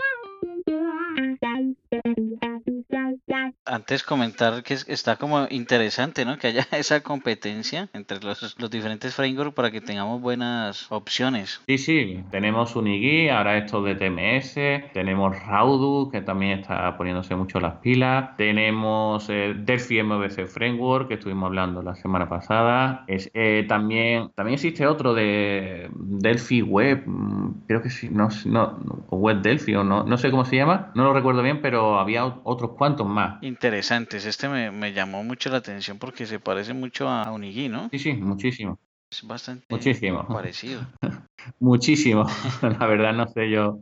Antes 3.71 4.03
comentar 4.03 4.63
que 4.63 4.73
está 4.73 5.15
como 5.15 5.47
interesante, 5.50 6.25
¿no? 6.25 6.38
Que 6.38 6.47
haya 6.47 6.68
esa 6.71 7.01
competencia 7.01 7.89
entre 7.94 8.19
los, 8.19 8.55
los 8.60 8.69
diferentes 8.69 9.15
frameworks 9.15 9.53
para 9.53 9.72
que 9.72 9.81
tengamos 9.81 10.22
buenas 10.22 10.91
opciones. 10.91 11.62
Sí, 11.67 11.77
sí, 11.77 12.24
tenemos 12.31 12.75
Unigui, 12.75 13.29
ahora 13.29 13.57
esto 13.57 13.81
de 13.81 13.95
TMS, 13.95 14.91
tenemos 14.93 15.39
Raudu, 15.45 16.10
que 16.12 16.22
también 16.22 16.60
está 16.60 16.98
poniéndose 16.98 17.36
mucho 17.36 17.60
las 17.60 17.75
pilas, 17.75 18.36
tenemos 18.36 19.29
eh, 19.29 19.53
Delphi 19.57 20.03
MVC 20.03 20.48
Framework, 20.48 21.07
que 21.07 21.13
estuvimos 21.15 21.48
hablando 21.48 21.81
la 21.81 21.95
semana 21.95 22.27
pasada, 22.27 23.05
es, 23.07 23.31
eh, 23.34 23.65
también, 23.67 24.31
también 24.36 24.55
existe 24.55 24.86
otro 24.86 25.13
de 25.13 25.89
Delphi 25.93 26.62
Web, 26.62 27.03
mm, 27.05 27.67
creo 27.67 27.81
que 27.81 27.89
sí, 27.89 28.10
no, 28.12 28.27
no, 28.45 28.79
Web 29.12 29.41
Delphi 29.41 29.75
o 29.75 29.84
no, 29.84 30.03
no 30.03 30.17
sé 30.17 30.29
cómo 30.29 30.43
se 30.43 30.57
llama, 30.57 30.91
no 30.93 31.05
lo 31.05 31.13
recuerdo 31.13 31.41
bien, 31.41 31.62
pero 31.62 32.00
había 32.00 32.25
otros 32.25 32.72
cuantos 32.72 33.07
más 33.07 33.41
interesantes. 33.62 34.25
Este 34.25 34.50
me, 34.50 34.91
llamó 34.91 35.24
mucho 35.24 35.51
la 35.51 35.58
atención 35.58 36.00
porque 36.00 36.25
se 36.25 36.39
parece 36.39 36.74
mucho 36.74 37.08
a 37.08 37.32
Unigui, 37.32 37.70
¿no? 37.70 37.89
Sí, 37.91 38.00
sí, 38.00 38.13
muchísimo. 38.13 38.80
Es 39.12 39.22
bastante 39.27 39.68
muchísimo. 39.70 40.27
parecido. 40.27 40.82
muchísimo. 41.60 42.25
La 42.80 42.88
verdad 42.88 43.13
no 43.13 43.27
sé 43.27 43.51
yo 43.51 43.80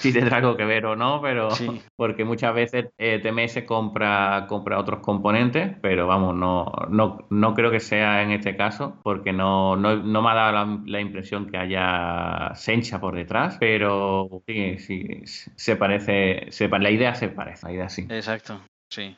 si 0.00 0.12
tendrá 0.12 0.38
algo 0.38 0.56
que 0.56 0.64
ver 0.64 0.86
o 0.86 0.96
no, 0.96 1.20
pero 1.20 1.48
porque 1.96 2.24
muchas 2.24 2.54
veces 2.54 2.86
eh, 2.98 3.20
TMS 3.22 3.64
compra, 3.64 4.46
compra 4.48 4.78
otros 4.78 5.00
componentes, 5.00 5.76
pero 5.80 6.06
vamos, 6.06 6.34
no, 6.34 6.72
no, 6.88 7.26
no 7.30 7.54
creo 7.54 7.70
que 7.70 7.80
sea 7.80 8.22
en 8.22 8.30
este 8.30 8.56
caso, 8.56 9.00
porque 9.02 9.32
no, 9.32 9.76
no, 9.76 9.96
no 9.96 10.22
me 10.22 10.30
ha 10.30 10.34
dado 10.34 10.82
la, 10.84 11.00
impresión 11.00 11.50
que 11.50 11.58
haya 11.58 12.52
Sencha 12.54 13.00
por 13.00 13.14
detrás, 13.14 13.56
pero 13.58 14.42
sí, 14.46 14.78
sí, 14.78 15.06
se 15.24 15.76
parece, 15.76 16.46
se, 16.50 16.68
la 16.68 16.90
idea 16.90 17.14
se 17.14 17.28
parece, 17.28 17.66
la 17.66 17.72
idea 17.72 17.88
sí. 17.88 18.06
Exacto, 18.10 18.60
sí. 18.90 19.16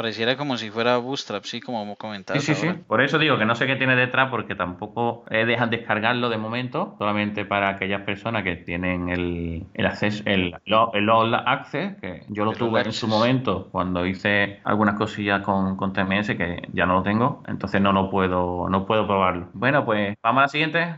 Pareciera 0.00 0.34
como 0.34 0.56
si 0.56 0.70
fuera 0.70 0.96
Bootstrap, 0.96 1.44
sí, 1.44 1.60
como 1.60 1.94
comentabas. 1.94 2.42
Sí, 2.42 2.54
sí, 2.54 2.68
sí. 2.68 2.74
Por 2.86 3.02
eso 3.02 3.18
digo 3.18 3.36
que 3.36 3.44
no 3.44 3.54
sé 3.54 3.66
qué 3.66 3.76
tiene 3.76 3.94
detrás, 3.96 4.30
porque 4.30 4.54
tampoco 4.54 5.26
eh, 5.28 5.44
dejan 5.44 5.68
descargarlo 5.68 6.30
de 6.30 6.38
momento, 6.38 6.94
solamente 6.96 7.44
para 7.44 7.68
aquellas 7.68 8.00
personas 8.00 8.42
que 8.42 8.56
tienen 8.56 9.10
el, 9.10 9.66
el 9.74 9.86
acceso, 9.86 10.22
el, 10.24 10.56
el 10.64 11.10
All 11.10 11.34
Access, 11.34 11.98
que 12.00 12.24
yo 12.28 12.46
lo 12.46 12.52
tuve 12.52 12.80
en 12.80 12.92
su 12.92 13.08
momento 13.08 13.68
cuando 13.70 14.06
hice 14.06 14.60
algunas 14.64 14.94
cosillas 14.94 15.42
con, 15.42 15.76
con 15.76 15.92
TMS, 15.92 16.28
que 16.28 16.62
ya 16.72 16.86
no 16.86 16.94
lo 16.94 17.02
tengo, 17.02 17.42
entonces 17.46 17.82
no 17.82 17.92
lo 17.92 18.08
puedo, 18.08 18.70
no 18.70 18.86
puedo 18.86 19.06
probarlo. 19.06 19.50
Bueno, 19.52 19.84
pues 19.84 20.16
vamos 20.22 20.38
a 20.38 20.42
la 20.44 20.48
siguiente. 20.48 20.96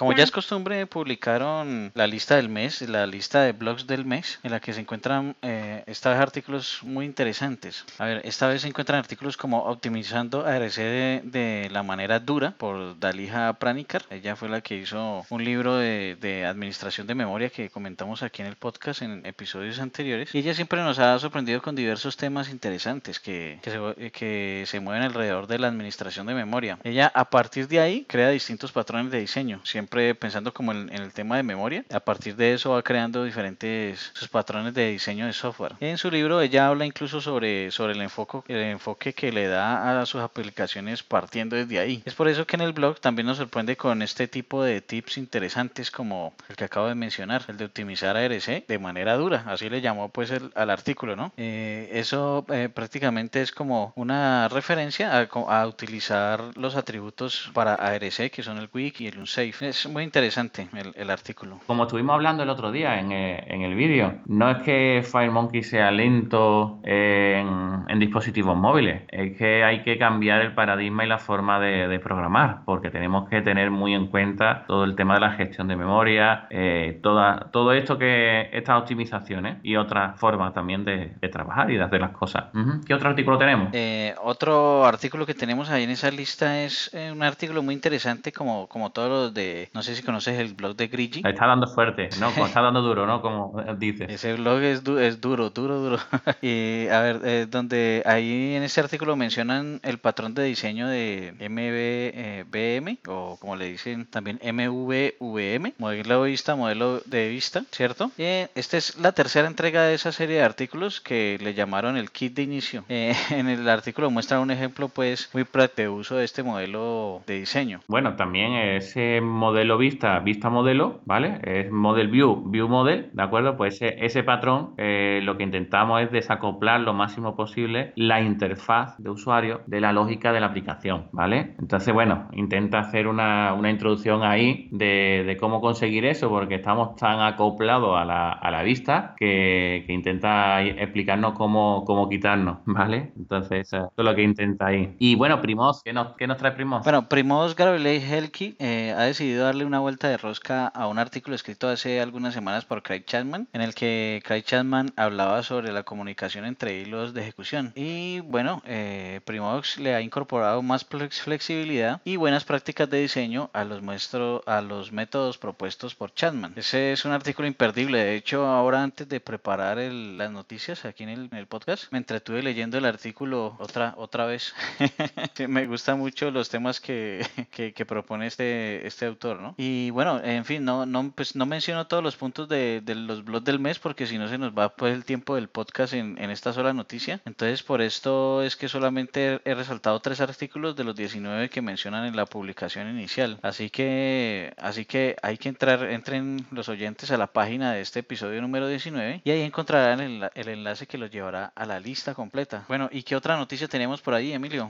Como 0.00 0.14
ya 0.14 0.24
es 0.24 0.30
costumbre, 0.30 0.86
publicaron 0.86 1.92
la 1.94 2.06
lista 2.06 2.36
del 2.36 2.48
mes, 2.48 2.80
la 2.88 3.06
lista 3.06 3.42
de 3.42 3.52
blogs 3.52 3.86
del 3.86 4.06
mes, 4.06 4.38
en 4.42 4.50
la 4.50 4.58
que 4.58 4.72
se 4.72 4.80
encuentran 4.80 5.36
eh, 5.42 5.84
esta 5.86 6.08
vez 6.08 6.18
artículos 6.18 6.80
muy 6.84 7.04
interesantes. 7.04 7.84
A 7.98 8.06
ver, 8.06 8.22
esta 8.24 8.48
vez 8.48 8.62
se 8.62 8.68
encuentran 8.68 8.98
artículos 8.98 9.36
como 9.36 9.64
Optimizando 9.64 10.46
ARC 10.46 10.76
de, 10.76 11.20
de 11.22 11.68
la 11.70 11.82
manera 11.82 12.18
dura 12.18 12.54
por 12.56 12.98
Dalija 12.98 13.52
Pranikar. 13.58 14.02
Ella 14.08 14.36
fue 14.36 14.48
la 14.48 14.62
que 14.62 14.78
hizo 14.78 15.26
un 15.28 15.44
libro 15.44 15.76
de, 15.76 16.16
de 16.18 16.46
administración 16.46 17.06
de 17.06 17.14
memoria 17.14 17.50
que 17.50 17.68
comentamos 17.68 18.22
aquí 18.22 18.40
en 18.40 18.48
el 18.48 18.56
podcast 18.56 19.02
en 19.02 19.26
episodios 19.26 19.80
anteriores. 19.80 20.34
Y 20.34 20.38
ella 20.38 20.54
siempre 20.54 20.80
nos 20.80 20.98
ha 20.98 21.18
sorprendido 21.18 21.60
con 21.60 21.76
diversos 21.76 22.16
temas 22.16 22.48
interesantes 22.48 23.20
que, 23.20 23.58
que, 23.60 23.70
se, 23.70 24.10
que 24.12 24.64
se 24.66 24.80
mueven 24.80 25.02
alrededor 25.02 25.46
de 25.46 25.58
la 25.58 25.68
administración 25.68 26.26
de 26.26 26.32
memoria. 26.32 26.78
Ella 26.84 27.12
a 27.14 27.28
partir 27.28 27.68
de 27.68 27.80
ahí 27.80 28.06
crea 28.08 28.30
distintos 28.30 28.72
patrones 28.72 29.12
de 29.12 29.20
diseño, 29.20 29.60
siempre 29.62 29.89
pensando 29.90 30.54
como 30.54 30.72
en, 30.72 30.88
en 30.92 31.02
el 31.02 31.12
tema 31.12 31.36
de 31.36 31.42
memoria. 31.42 31.84
A 31.92 32.00
partir 32.00 32.36
de 32.36 32.54
eso 32.54 32.70
va 32.70 32.82
creando 32.82 33.24
diferentes 33.24 34.10
sus 34.14 34.28
patrones 34.28 34.74
de 34.74 34.90
diseño 34.90 35.26
de 35.26 35.32
software. 35.32 35.74
En 35.80 35.98
su 35.98 36.10
libro 36.10 36.40
ella 36.40 36.68
habla 36.68 36.86
incluso 36.86 37.20
sobre, 37.20 37.70
sobre 37.70 37.92
el, 37.92 38.00
enfoque, 38.00 38.40
el 38.48 38.62
enfoque 38.62 39.12
que 39.12 39.32
le 39.32 39.46
da 39.46 40.00
a 40.00 40.06
sus 40.06 40.20
aplicaciones 40.20 41.02
partiendo 41.02 41.56
desde 41.56 41.78
ahí. 41.78 42.02
Es 42.04 42.14
por 42.14 42.28
eso 42.28 42.46
que 42.46 42.56
en 42.56 42.62
el 42.62 42.72
blog 42.72 43.00
también 43.00 43.26
nos 43.26 43.38
sorprende 43.38 43.76
con 43.76 44.02
este 44.02 44.28
tipo 44.28 44.62
de 44.62 44.80
tips 44.80 45.18
interesantes 45.18 45.90
como 45.90 46.34
el 46.48 46.56
que 46.56 46.64
acabo 46.64 46.88
de 46.88 46.94
mencionar, 46.94 47.44
el 47.48 47.56
de 47.56 47.64
optimizar 47.64 48.16
ARC 48.16 48.66
de 48.66 48.78
manera 48.78 49.16
dura, 49.16 49.44
así 49.46 49.68
le 49.68 49.80
llamó 49.80 50.08
pues 50.08 50.30
el, 50.30 50.52
al 50.54 50.70
artículo, 50.70 51.16
¿no? 51.16 51.32
Eh, 51.36 51.90
eso 51.92 52.44
eh, 52.50 52.68
prácticamente 52.72 53.42
es 53.42 53.52
como 53.52 53.92
una 53.96 54.48
referencia 54.48 55.18
a, 55.18 55.22
a, 55.22 55.66
utilizar 55.66 56.56
los 56.56 56.76
atributos 56.76 57.50
para 57.54 57.74
ARC 57.74 58.30
que 58.30 58.42
son 58.42 58.58
el 58.58 58.68
quick 58.68 59.00
y 59.00 59.08
el 59.08 59.18
unsafe. 59.18 59.72
Es 59.80 59.88
muy 59.88 60.02
interesante 60.02 60.68
el, 60.76 60.92
el 60.94 61.08
artículo. 61.08 61.58
Como 61.66 61.84
estuvimos 61.84 62.12
hablando 62.12 62.42
el 62.42 62.50
otro 62.50 62.70
día 62.70 63.00
en, 63.00 63.12
eh, 63.12 63.42
en 63.46 63.62
el 63.62 63.74
vídeo, 63.74 64.16
no 64.26 64.50
es 64.50 64.58
que 64.58 65.02
FireMonkey 65.10 65.62
sea 65.62 65.90
lento 65.90 66.80
en, 66.84 67.84
en, 67.88 67.98
dispositivos 67.98 68.58
móviles, 68.58 69.04
es 69.08 69.38
que 69.38 69.64
hay 69.64 69.82
que 69.82 69.96
cambiar 69.96 70.42
el 70.42 70.52
paradigma 70.52 71.06
y 71.06 71.08
la 71.08 71.16
forma 71.16 71.58
de, 71.58 71.88
de, 71.88 71.98
programar, 71.98 72.58
porque 72.66 72.90
tenemos 72.90 73.26
que 73.30 73.40
tener 73.40 73.70
muy 73.70 73.94
en 73.94 74.08
cuenta 74.08 74.64
todo 74.66 74.84
el 74.84 74.96
tema 74.96 75.14
de 75.14 75.20
la 75.20 75.32
gestión 75.32 75.66
de 75.66 75.76
memoria, 75.76 76.46
eh, 76.50 77.00
toda, 77.02 77.48
todo 77.50 77.72
esto 77.72 77.96
que 77.96 78.50
estas 78.52 78.82
optimizaciones 78.82 79.58
y 79.62 79.76
otras 79.76 80.20
formas 80.20 80.52
también 80.52 80.84
de, 80.84 81.14
de, 81.18 81.28
trabajar 81.30 81.70
y 81.70 81.76
de 81.76 81.84
hacer 81.84 82.02
las 82.02 82.10
cosas. 82.10 82.44
Uh 82.52 82.58
-huh. 82.58 82.84
¿Qué 82.84 82.92
otro 82.92 83.08
artículo 83.08 83.38
tenemos? 83.38 83.70
Eh, 83.72 84.14
otro 84.22 84.84
artículo 84.84 85.24
que 85.24 85.34
tenemos 85.34 85.70
ahí 85.70 85.84
en 85.84 85.90
esa 85.90 86.10
lista 86.10 86.62
es 86.64 86.90
eh, 86.92 87.10
un 87.10 87.22
artículo 87.22 87.62
muy 87.62 87.74
interesante 87.74 88.30
como, 88.30 88.66
como 88.66 88.90
todos 88.90 89.08
los 89.08 89.34
de, 89.34 89.69
no 89.72 89.82
sé 89.82 89.94
si 89.94 90.02
conoces 90.02 90.38
el 90.38 90.54
blog 90.54 90.76
de 90.76 90.88
Grigi. 90.88 91.22
Está 91.24 91.46
dando 91.46 91.66
fuerte, 91.68 92.08
¿no? 92.18 92.32
Como 92.32 92.46
está 92.46 92.60
dando 92.60 92.82
duro, 92.82 93.06
¿no? 93.06 93.22
Como 93.22 93.62
dice. 93.78 94.06
Ese 94.08 94.34
blog 94.34 94.60
es, 94.62 94.82
du 94.82 94.98
es 94.98 95.20
duro, 95.20 95.50
duro, 95.50 95.78
duro. 95.78 95.98
y 96.42 96.88
a 96.88 97.00
ver, 97.00 97.20
eh, 97.24 97.46
donde 97.48 98.02
ahí 98.04 98.54
en 98.54 98.62
este 98.62 98.80
artículo 98.80 99.16
mencionan 99.16 99.80
el 99.82 99.98
patrón 99.98 100.34
de 100.34 100.44
diseño 100.44 100.88
de 100.88 101.34
MVBM, 101.38 102.98
o 103.06 103.38
como 103.40 103.56
le 103.56 103.66
dicen 103.66 104.06
también 104.06 104.40
MVVM, 104.42 105.74
modelo 105.78 106.24
de 106.24 106.30
vista, 106.30 106.56
modelo 106.56 107.00
de 107.06 107.28
vista, 107.28 107.64
¿cierto? 107.70 108.10
Eh, 108.18 108.48
esta 108.54 108.76
es 108.76 108.98
la 108.98 109.12
tercera 109.12 109.46
entrega 109.46 109.84
de 109.84 109.94
esa 109.94 110.12
serie 110.12 110.36
de 110.36 110.42
artículos 110.42 111.00
que 111.00 111.38
le 111.40 111.54
llamaron 111.54 111.96
el 111.96 112.10
kit 112.10 112.34
de 112.34 112.42
inicio. 112.42 112.84
Eh, 113.00 113.14
en 113.30 113.48
el 113.48 113.68
artículo 113.68 114.10
muestra 114.10 114.40
un 114.40 114.50
ejemplo 114.50 114.88
pues 114.88 115.30
muy 115.32 115.44
práctico 115.44 115.70
de 115.76 115.88
uso 115.88 116.16
de 116.16 116.24
este 116.24 116.42
modelo 116.42 117.22
de 117.26 117.40
diseño. 117.40 117.80
Bueno, 117.86 118.16
también 118.16 118.52
ese 118.54 119.20
modelo 119.20 119.59
vista, 119.78 120.18
vista 120.20 120.50
modelo, 120.50 121.00
¿vale? 121.04 121.40
Es 121.42 121.70
model 121.70 122.08
view, 122.08 122.50
view 122.50 122.68
model, 122.68 123.10
¿de 123.12 123.22
acuerdo? 123.22 123.56
Pues 123.56 123.74
ese, 123.74 124.04
ese 124.04 124.22
patrón 124.22 124.74
eh, 124.76 125.20
lo 125.22 125.36
que 125.36 125.44
intentamos 125.44 126.02
es 126.02 126.10
desacoplar 126.10 126.80
lo 126.80 126.92
máximo 126.92 127.36
posible 127.36 127.92
la 127.96 128.20
interfaz 128.20 128.96
de 128.98 129.10
usuario 129.10 129.62
de 129.66 129.80
la 129.80 129.92
lógica 129.92 130.32
de 130.32 130.40
la 130.40 130.46
aplicación, 130.46 131.08
¿vale? 131.12 131.54
Entonces, 131.58 131.92
bueno, 131.92 132.28
intenta 132.32 132.80
hacer 132.80 133.06
una, 133.06 133.54
una 133.54 133.70
introducción 133.70 134.22
ahí 134.22 134.68
de, 134.72 135.36
cómo 135.40 135.60
conseguir 135.60 136.04
eso, 136.04 136.28
porque 136.28 136.56
estamos 136.56 136.96
tan 136.96 137.20
acoplados 137.20 137.96
a 137.96 138.04
la, 138.04 138.32
a 138.32 138.50
la 138.50 138.62
vista 138.62 139.14
que, 139.16 139.84
intenta 139.88 140.62
explicarnos 140.62 141.32
cómo, 141.34 141.84
cómo 141.84 142.08
quitarnos, 142.08 142.58
¿vale? 142.66 143.12
Entonces, 143.16 143.66
eso 143.72 143.92
es 143.96 144.04
lo 144.04 144.14
que 144.14 144.22
intenta 144.22 144.66
ahí. 144.66 144.94
Y 144.98 145.14
bueno, 145.14 145.40
Primos, 145.40 145.82
¿qué 145.84 145.92
nos, 145.92 146.16
qué 146.16 146.26
nos 146.26 146.36
trae 146.36 146.52
Primos? 146.52 146.84
Bueno, 146.84 147.08
Primos 147.08 147.56
Gabrielei 147.56 148.00
Helki 148.00 148.56
eh, 148.58 148.94
ha 148.96 149.02
decidido 149.02 149.49
darle 149.50 149.64
una 149.64 149.80
vuelta 149.80 150.08
de 150.08 150.16
rosca 150.16 150.68
a 150.68 150.86
un 150.86 151.00
artículo 151.00 151.34
escrito 151.34 151.68
hace 151.68 152.00
algunas 152.00 152.34
semanas 152.34 152.64
por 152.64 152.84
Craig 152.84 153.04
Chapman, 153.04 153.48
en 153.52 153.62
el 153.62 153.74
que 153.74 154.22
Craig 154.24 154.44
Chapman 154.44 154.92
hablaba 154.94 155.42
sobre 155.42 155.72
la 155.72 155.82
comunicación 155.82 156.44
entre 156.44 156.78
hilos 156.80 157.14
de 157.14 157.22
ejecución. 157.22 157.72
Y 157.74 158.20
bueno, 158.20 158.62
eh, 158.64 159.20
Primox 159.24 159.78
le 159.78 159.96
ha 159.96 160.02
incorporado 160.02 160.62
más 160.62 160.84
flexibilidad 160.84 162.00
y 162.04 162.14
buenas 162.14 162.44
prácticas 162.44 162.88
de 162.90 163.00
diseño 163.00 163.50
a 163.52 163.64
los, 163.64 163.82
muestro, 163.82 164.44
a 164.46 164.60
los 164.60 164.92
métodos 164.92 165.36
propuestos 165.36 165.96
por 165.96 166.14
Chapman. 166.14 166.52
Ese 166.54 166.92
es 166.92 167.04
un 167.04 167.10
artículo 167.10 167.48
imperdible. 167.48 167.98
De 168.04 168.14
hecho, 168.14 168.46
ahora 168.46 168.84
antes 168.84 169.08
de 169.08 169.18
preparar 169.18 169.80
el, 169.80 170.16
las 170.16 170.30
noticias 170.30 170.84
aquí 170.84 171.02
en 171.02 171.08
el, 171.08 171.28
en 171.32 171.38
el, 171.38 171.48
podcast, 171.48 171.90
me 171.90 171.98
entretuve 171.98 172.44
leyendo 172.44 172.78
el 172.78 172.84
artículo 172.84 173.56
otra, 173.58 173.94
otra 173.96 174.26
vez. 174.26 174.54
me 175.48 175.66
gustan 175.66 175.98
mucho 175.98 176.30
los 176.30 176.48
temas 176.48 176.80
que, 176.80 177.26
que, 177.50 177.72
que, 177.72 177.84
propone 177.84 178.28
este, 178.28 178.86
este 178.86 179.06
autor, 179.30 179.42
¿no? 179.42 179.54
Y 179.56 179.90
bueno, 179.90 180.20
en 180.22 180.44
fin, 180.44 180.64
no, 180.64 180.86
no, 180.86 181.12
pues 181.14 181.36
no 181.36 181.46
menciono 181.46 181.86
todos 181.86 182.02
los 182.02 182.16
puntos 182.16 182.48
de, 182.48 182.80
de 182.80 182.94
los 182.94 183.24
blogs 183.24 183.44
del 183.44 183.58
mes 183.58 183.78
porque 183.78 184.06
si 184.06 184.18
no 184.18 184.28
se 184.28 184.38
nos 184.38 184.52
va 184.52 184.70
pues 184.70 184.94
el 184.94 185.04
tiempo 185.04 185.34
del 185.34 185.48
podcast 185.48 185.94
en, 185.94 186.18
en 186.18 186.30
esta 186.30 186.52
sola 186.52 186.72
noticia. 186.72 187.20
Entonces, 187.24 187.62
por 187.62 187.80
esto 187.80 188.42
es 188.42 188.56
que 188.56 188.68
solamente 188.68 189.40
he 189.44 189.54
resaltado 189.54 190.00
tres 190.00 190.20
artículos 190.20 190.76
de 190.76 190.84
los 190.84 190.96
19 190.96 191.48
que 191.48 191.62
mencionan 191.62 192.06
en 192.06 192.16
la 192.16 192.26
publicación 192.26 192.88
inicial. 192.88 193.38
Así 193.42 193.70
que, 193.70 194.52
así 194.58 194.84
que 194.84 195.16
hay 195.22 195.38
que 195.38 195.48
entrar, 195.48 195.84
entren 195.84 196.46
los 196.50 196.68
oyentes 196.68 197.10
a 197.10 197.16
la 197.16 197.28
página 197.28 197.72
de 197.72 197.80
este 197.80 198.00
episodio 198.00 198.40
número 198.40 198.68
19 198.68 199.22
y 199.24 199.30
ahí 199.30 199.42
encontrarán 199.42 200.00
el, 200.00 200.30
el 200.34 200.48
enlace 200.48 200.86
que 200.86 200.98
los 200.98 201.10
llevará 201.10 201.52
a 201.54 201.66
la 201.66 201.80
lista 201.80 202.14
completa. 202.14 202.64
Bueno, 202.68 202.88
¿y 202.92 203.02
qué 203.02 203.16
otra 203.16 203.36
noticia 203.36 203.68
tenemos 203.68 204.00
por 204.00 204.14
ahí, 204.14 204.32
Emilio? 204.32 204.68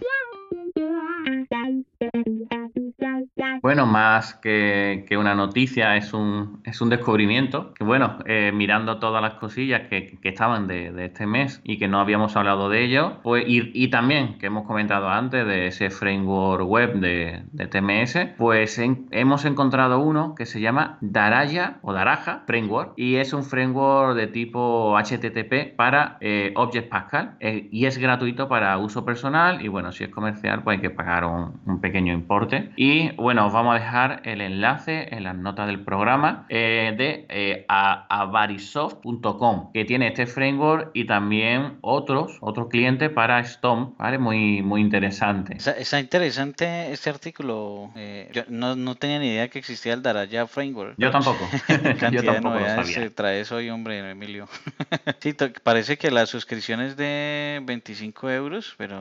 Bueno, 3.62 3.85
más 3.85 4.35
que, 4.35 5.05
que, 5.07 5.19
una 5.19 5.35
noticia, 5.35 5.97
es 5.97 6.14
un, 6.14 6.62
es 6.64 6.81
un 6.81 6.88
descubrimiento. 6.88 7.75
Que 7.75 7.85
bueno, 7.85 8.19
eh, 8.25 8.52
mirando 8.55 8.99
todas 8.99 9.21
las 9.21 9.35
cosillas 9.35 9.83
que, 9.88 10.19
que 10.19 10.29
estaban 10.31 10.67
de, 10.67 10.93
de, 10.93 11.07
este 11.07 11.26
mes 11.26 11.61
y 11.62 11.79
que 11.79 11.87
no 11.87 12.00
habíamos 12.00 12.37
hablado 12.37 12.71
de 12.71 12.85
ello, 12.85 13.19
pues, 13.23 13.45
y, 13.47 13.71
y 13.75 13.88
también 13.88 14.38
que 14.38 14.47
hemos 14.47 14.67
comentado 14.67 15.11
antes 15.11 15.47
de 15.47 15.67
ese 15.67 15.90
framework 15.90 16.67
web 16.67 16.95
de, 17.00 17.43
de 17.52 17.67
TMS, 17.67 18.35
pues 18.38 18.79
hemos 18.79 19.45
encontrado 19.45 19.99
uno 19.99 20.35
que 20.35 20.47
se 20.47 20.61
llama 20.61 20.97
Daraya 21.02 21.81
o 21.83 21.93
Daraja 21.93 22.45
Framework 22.47 22.95
y 22.97 23.17
es 23.17 23.35
un 23.35 23.45
framework 23.45 24.17
de 24.17 24.26
tipo 24.26 24.97
HTTP 24.99 25.76
para 25.76 26.17
eh, 26.21 26.52
Object 26.57 26.88
Pascal 26.88 27.37
eh, 27.40 27.69
y 27.71 27.85
es 27.85 27.99
gratuito 27.99 28.49
para 28.49 28.79
uso 28.79 29.05
personal 29.05 29.62
y 29.62 29.69
bueno, 29.69 29.93
si 29.93 30.05
es 30.05 30.11
comercial 30.11 30.62
pues 30.62 30.76
hay 30.76 30.81
que 30.81 30.90
pagar 30.90 31.25
un, 31.25 31.61
un 31.67 31.81
pequeño 31.81 32.12
importe. 32.14 32.71
Y 32.76 33.14
bueno, 33.17 33.50
os 33.50 33.54
vamos 33.54 33.75
a 33.75 33.78
dejar 33.80 34.23
el 34.25 34.40
enlace 34.40 35.09
en 35.11 35.25
las 35.25 35.37
notas 35.37 35.66
del 35.66 35.80
programa 35.80 36.47
eh, 36.49 36.95
de 36.97 37.26
eh, 37.28 37.66
avarisoft.com 37.69 39.73
que 39.73 39.85
tiene 39.85 40.09
este 40.09 40.26
framework 40.26 40.90
y 40.95 41.04
también 41.04 41.78
otros 41.80 42.38
otros 42.40 42.69
clientes 42.69 43.11
para 43.11 43.45
Stomp, 43.45 43.99
¿vale? 43.99 44.19
Muy, 44.19 44.62
muy 44.62 44.80
interesante. 44.80 45.57
Está, 45.57 45.73
está 45.73 45.99
interesante 45.99 46.92
este 46.92 47.11
artículo. 47.11 47.90
Eh, 47.97 48.30
yo 48.33 48.42
no, 48.49 48.76
no, 48.76 48.95
tenía 48.95 49.19
ni 49.19 49.26
idea 49.28 49.49
que 49.49 49.59
existía 49.59 49.95
el 49.95 50.02
Daraya 50.02 50.47
Framework. 50.47 50.95
Yo 50.97 51.11
tampoco. 51.11 51.49
cantidad 51.66 52.11
yo 52.12 52.25
tampoco 52.25 52.54
de 52.54 52.61
novedades 52.61 53.14
traes 53.14 53.50
hoy, 53.50 53.69
hombre, 53.71 54.11
Emilio. 54.11 54.49
sí, 55.19 55.35
parece 55.62 55.99
que 55.99 56.12
la 56.12 56.26
suscripción 56.26 56.80
es 56.80 56.97
de 56.97 57.61
25 57.64 58.30
euros, 58.30 58.75
pero 58.78 58.97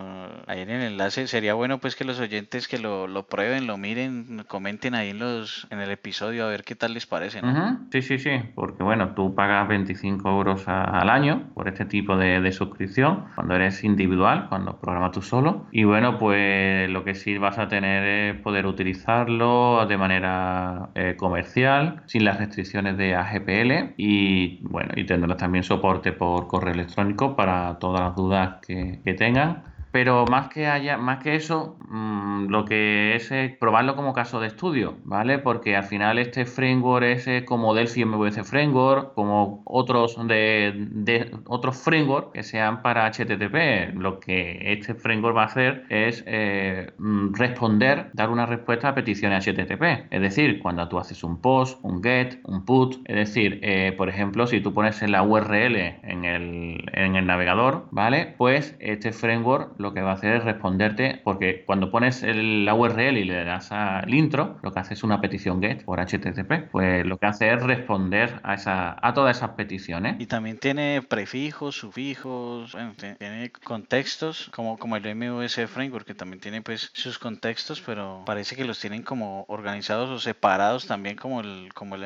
ahí 0.47 0.61
en 0.61 0.71
el 0.71 0.93
enlace 0.93 1.27
sería 1.27 1.53
bueno 1.53 1.79
pues 1.79 1.95
que 1.95 2.03
los 2.03 2.19
oyentes 2.19 2.67
que 2.67 2.79
lo, 2.79 3.07
lo 3.07 3.27
prueben, 3.27 3.67
lo 3.67 3.77
miren, 3.77 4.38
comenten 4.47 4.95
ahí 4.95 5.09
en 5.09 5.19
los 5.19 5.67
en 5.69 5.79
el 5.79 5.91
episodio 5.91 6.45
a 6.45 6.49
ver 6.49 6.63
qué 6.63 6.75
tal 6.75 6.93
les 6.93 7.05
parece. 7.05 7.41
¿no? 7.41 7.79
Sí, 7.91 8.01
sí, 8.01 8.19
sí, 8.19 8.31
porque 8.55 8.83
bueno, 8.83 9.13
tú 9.15 9.35
pagas 9.35 9.67
25 9.67 10.29
euros 10.29 10.67
a, 10.67 10.83
al 10.83 11.09
año 11.09 11.49
por 11.53 11.67
este 11.67 11.85
tipo 11.85 12.17
de, 12.17 12.41
de, 12.41 12.51
suscripción 12.51 13.25
cuando 13.35 13.55
eres 13.55 13.83
individual, 13.83 14.47
cuando 14.49 14.79
programas 14.79 15.11
tú 15.11 15.21
solo. 15.21 15.67
Y 15.71 15.83
bueno, 15.83 16.17
pues 16.17 16.89
lo 16.89 17.03
que 17.03 17.15
sí 17.15 17.37
vas 17.37 17.57
a 17.57 17.67
tener 17.67 18.35
es 18.35 18.41
poder 18.41 18.65
utilizarlo 18.65 19.85
de 19.87 19.97
manera 19.97 20.89
eh, 20.95 21.15
comercial, 21.17 22.03
sin 22.05 22.25
las 22.25 22.37
restricciones 22.37 22.97
de 22.97 23.15
AGPL 23.15 23.93
y 23.97 24.59
bueno, 24.63 24.93
y 24.95 25.05
tendrás 25.05 25.37
también 25.37 25.63
soporte 25.63 26.11
por 26.11 26.47
correo 26.47 26.73
electrónico 26.73 27.35
para 27.35 27.77
todas 27.79 28.01
las 28.01 28.15
dudas 28.15 28.57
que, 28.65 28.99
que 29.03 29.13
tengan 29.13 29.63
Pero 29.91 30.25
más 30.25 30.49
que 30.49 30.67
haya, 30.67 30.97
más 30.97 31.19
que 31.23 31.35
eso, 31.35 31.77
mm, 31.89 32.47
lo 32.47 32.65
que 32.65 33.15
es, 33.15 33.31
probarlo 33.59 33.95
como 33.95 34.13
caso 34.13 34.39
de 34.39 34.47
estudio, 34.47 34.97
¿vale? 35.03 35.39
Porque 35.39 35.75
al 35.75 35.83
final 35.83 36.19
este 36.19 36.45
framework 36.45 37.05
es 37.05 37.43
como 37.45 37.73
Delphi 37.73 38.05
MVC 38.05 38.43
Framework, 38.43 39.13
como 39.15 39.63
otros 39.65 40.15
de, 40.27 41.31
otros 41.47 41.77
frameworks 41.77 42.31
que 42.33 42.43
sean 42.43 42.81
para 42.81 43.07
HTTP. 43.07 43.95
Lo 43.95 44.19
que 44.19 44.73
este 44.73 44.93
framework 44.93 45.35
va 45.35 45.43
a 45.43 45.45
hacer 45.45 45.85
es 45.89 46.23
eh, 46.27 46.91
mm, 46.97 47.33
responder, 47.33 48.11
dar 48.13 48.29
una 48.29 48.45
respuesta 48.45 48.89
a 48.89 48.95
peticiones 48.95 49.45
HTTP. 49.47 50.07
Es 50.11 50.21
decir, 50.21 50.59
cuando 50.59 50.87
tú 50.87 50.99
haces 50.99 51.23
un 51.23 51.41
post, 51.41 51.79
un 51.81 52.03
get, 52.03 52.39
un 52.43 52.65
put, 52.65 52.97
es 53.05 53.15
decir, 53.15 53.59
eh, 53.63 53.93
por 53.97 54.09
ejemplo, 54.09 54.45
si 54.45 54.61
tú 54.61 54.73
pones 54.73 54.99
la 55.07 55.23
URL 55.23 55.75
en 56.03 56.25
el, 56.25 56.83
en 56.93 57.15
el 57.15 57.25
navegador, 57.25 57.87
¿vale? 57.91 58.35
Pues 58.37 58.75
este 58.79 59.11
framework 59.11 59.78
lo 59.79 59.93
que 59.93 60.01
va 60.01 60.11
a 60.11 60.13
hacer 60.13 60.35
es 60.35 60.43
responderte, 60.43 61.21
porque 61.23 61.63
cuando 61.65 61.89
pones 61.89 62.21
la 62.23 62.73
URL 62.73 63.17
y 63.17 63.23
le 63.23 63.45
das 63.45 63.71
al 63.71 64.13
intro, 64.13 64.59
lo 64.61 64.71
que 64.71 64.79
hace 64.79 64.93
es 64.93 65.03
una 65.03 65.21
petición 65.21 65.61
GET 65.61 65.85
por 65.85 65.99
HTTP. 65.99 66.69
Pues 66.69 67.05
lo 67.05 67.17
que 67.17 67.25
hace 67.25 67.51
es 67.53 67.63
responder 67.63 68.41
a, 68.43 68.55
esa, 68.55 68.97
a 69.01 69.13
todas 69.13 69.37
esas 69.37 69.51
peticiones. 69.51 70.17
Y 70.19 70.27
también 70.27 70.57
tiene 70.57 71.01
prefijos, 71.01 71.75
sufijos, 71.75 72.75
tiene 73.17 73.51
contextos, 73.63 74.51
como, 74.53 74.77
como 74.77 74.97
el 74.97 75.15
MVC 75.15 75.67
Framework, 75.67 76.05
que 76.05 76.13
también 76.13 76.41
tiene 76.41 76.61
pues 76.61 76.91
sus 76.93 77.17
contextos, 77.17 77.81
pero 77.81 78.23
parece 78.25 78.57
que 78.57 78.65
los 78.65 78.79
tienen 78.79 79.03
como 79.03 79.45
organizados 79.47 80.09
o 80.09 80.19
separados 80.19 80.87
también 80.87 81.15
como 81.15 81.39
el, 81.39 81.69
como 81.73 81.95
el 81.95 82.03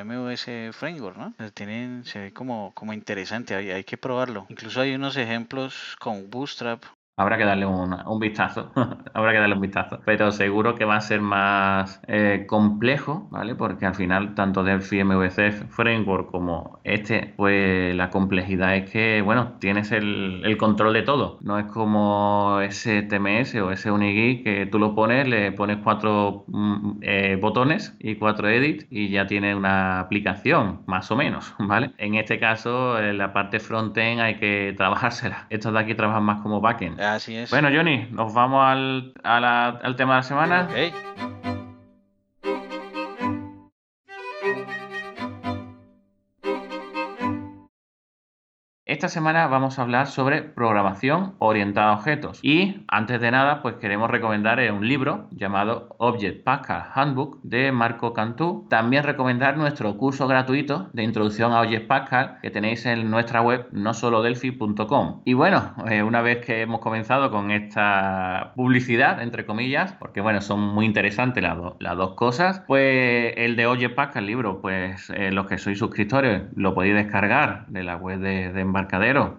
Framework, 0.73 1.17
¿no? 1.17 1.33
Tienen, 1.53 2.05
se 2.05 2.19
ve 2.19 2.33
como, 2.33 2.71
como 2.75 2.93
interesante, 2.93 3.55
hay, 3.55 3.71
hay 3.71 3.83
que 3.83 3.97
probarlo. 3.97 4.45
Incluso 4.49 4.81
hay 4.81 4.93
unos 4.93 5.17
ejemplos 5.17 5.95
con 5.99 6.29
Bootstrap 6.29 6.83
Habrá 7.15 7.37
que 7.37 7.45
darle 7.45 7.67
un, 7.67 7.93
un 7.93 8.19
vistazo, 8.19 8.71
habrá 9.13 9.33
que 9.33 9.37
darle 9.37 9.53
un 9.53 9.61
vistazo, 9.61 9.99
pero 10.03 10.31
seguro 10.31 10.73
que 10.73 10.83
va 10.83 10.95
a 10.95 11.01
ser 11.01 11.21
más 11.21 12.01
eh, 12.07 12.45
complejo, 12.47 13.27
¿vale? 13.29 13.53
Porque 13.53 13.85
al 13.85 13.93
final 13.93 14.33
tanto 14.33 14.63
Delphi 14.63 15.03
MVC 15.03 15.67
Framework 15.69 16.31
como 16.31 16.79
este, 16.83 17.33
pues 17.37 17.95
la 17.95 18.09
complejidad 18.09 18.75
es 18.75 18.89
que, 18.89 19.21
bueno, 19.21 19.53
tienes 19.59 19.91
el, 19.91 20.41
el 20.43 20.57
control 20.57 20.93
de 20.93 21.03
todo, 21.03 21.37
no 21.41 21.59
es 21.59 21.65
como 21.67 22.59
ese 22.61 23.03
TMS 23.03 23.55
o 23.61 23.71
ese 23.71 23.91
Unigui 23.91 24.41
que 24.43 24.65
tú 24.65 24.79
lo 24.79 24.95
pones, 24.95 25.27
le 25.27 25.51
pones 25.51 25.77
cuatro 25.83 26.45
mm, 26.47 26.99
eh, 27.01 27.37
botones 27.39 27.95
y 27.99 28.15
cuatro 28.15 28.49
edits 28.49 28.87
y 28.89 29.09
ya 29.09 29.27
tiene 29.27 29.55
una 29.55 29.99
aplicación, 29.99 30.81
más 30.87 31.11
o 31.11 31.15
menos, 31.15 31.53
¿vale? 31.59 31.91
En 31.97 32.15
este 32.15 32.39
caso, 32.39 32.99
en 32.99 33.19
la 33.19 33.33
parte 33.33 33.59
frontend 33.59 34.19
hay 34.19 34.35
que 34.39 34.73
trabajársela. 34.75 35.45
Estos 35.51 35.73
de 35.73 35.79
aquí 35.79 35.93
trabajan 35.93 36.23
más 36.23 36.41
como 36.41 36.59
backend. 36.59 37.02
Así 37.03 37.35
es. 37.35 37.49
Bueno, 37.49 37.69
Johnny, 37.73 38.07
nos 38.11 38.33
vamos 38.33 38.63
al, 38.65 39.13
al 39.23 39.95
tema 39.95 40.13
de 40.13 40.19
la 40.19 40.23
semana. 40.23 40.67
Esta 49.03 49.15
semana 49.15 49.47
vamos 49.47 49.77
a 49.77 49.81
hablar 49.81 50.07
sobre 50.07 50.43
programación 50.43 51.35
orientada 51.39 51.89
a 51.89 51.95
objetos 51.95 52.39
y 52.41 52.85
antes 52.87 53.19
de 53.19 53.31
nada 53.31 53.61
pues 53.61 53.75
queremos 53.75 54.09
recomendar 54.09 54.61
un 54.71 54.87
libro 54.87 55.27
llamado 55.31 55.93
Object 55.97 56.45
Pascal 56.45 56.85
Handbook 56.95 57.41
de 57.43 57.73
Marco 57.73 58.13
Cantú. 58.13 58.65
También 58.69 59.03
recomendar 59.03 59.57
nuestro 59.57 59.97
curso 59.97 60.25
gratuito 60.25 60.89
de 60.93 61.03
introducción 61.03 61.51
a 61.51 61.59
Object 61.59 61.85
Pascal 61.85 62.37
que 62.41 62.49
tenéis 62.49 62.85
en 62.85 63.11
nuestra 63.11 63.41
web 63.41 63.67
no 63.73 63.93
solo 63.93 64.21
delphi.com. 64.21 65.21
Y 65.25 65.33
bueno, 65.33 65.73
eh, 65.89 66.01
una 66.01 66.21
vez 66.21 66.37
que 66.45 66.61
hemos 66.61 66.79
comenzado 66.79 67.29
con 67.29 67.51
esta 67.51 68.53
publicidad 68.55 69.21
entre 69.21 69.45
comillas, 69.45 69.91
porque 69.99 70.21
bueno, 70.21 70.39
son 70.39 70.61
muy 70.61 70.85
interesantes 70.85 71.43
las, 71.43 71.57
las 71.79 71.97
dos 71.97 72.13
cosas, 72.13 72.63
pues 72.67 73.33
el 73.35 73.57
de 73.57 73.65
Object 73.65 73.95
Pascal, 73.95 74.27
libro, 74.27 74.61
pues 74.61 75.09
eh, 75.09 75.33
los 75.33 75.45
que 75.47 75.57
sois 75.57 75.77
suscriptores 75.77 76.43
lo 76.55 76.73
podéis 76.73 76.95
descargar 76.95 77.65
de 77.67 77.83
la 77.83 77.97
web 77.97 78.19
de, 78.19 78.53
de 78.53 78.61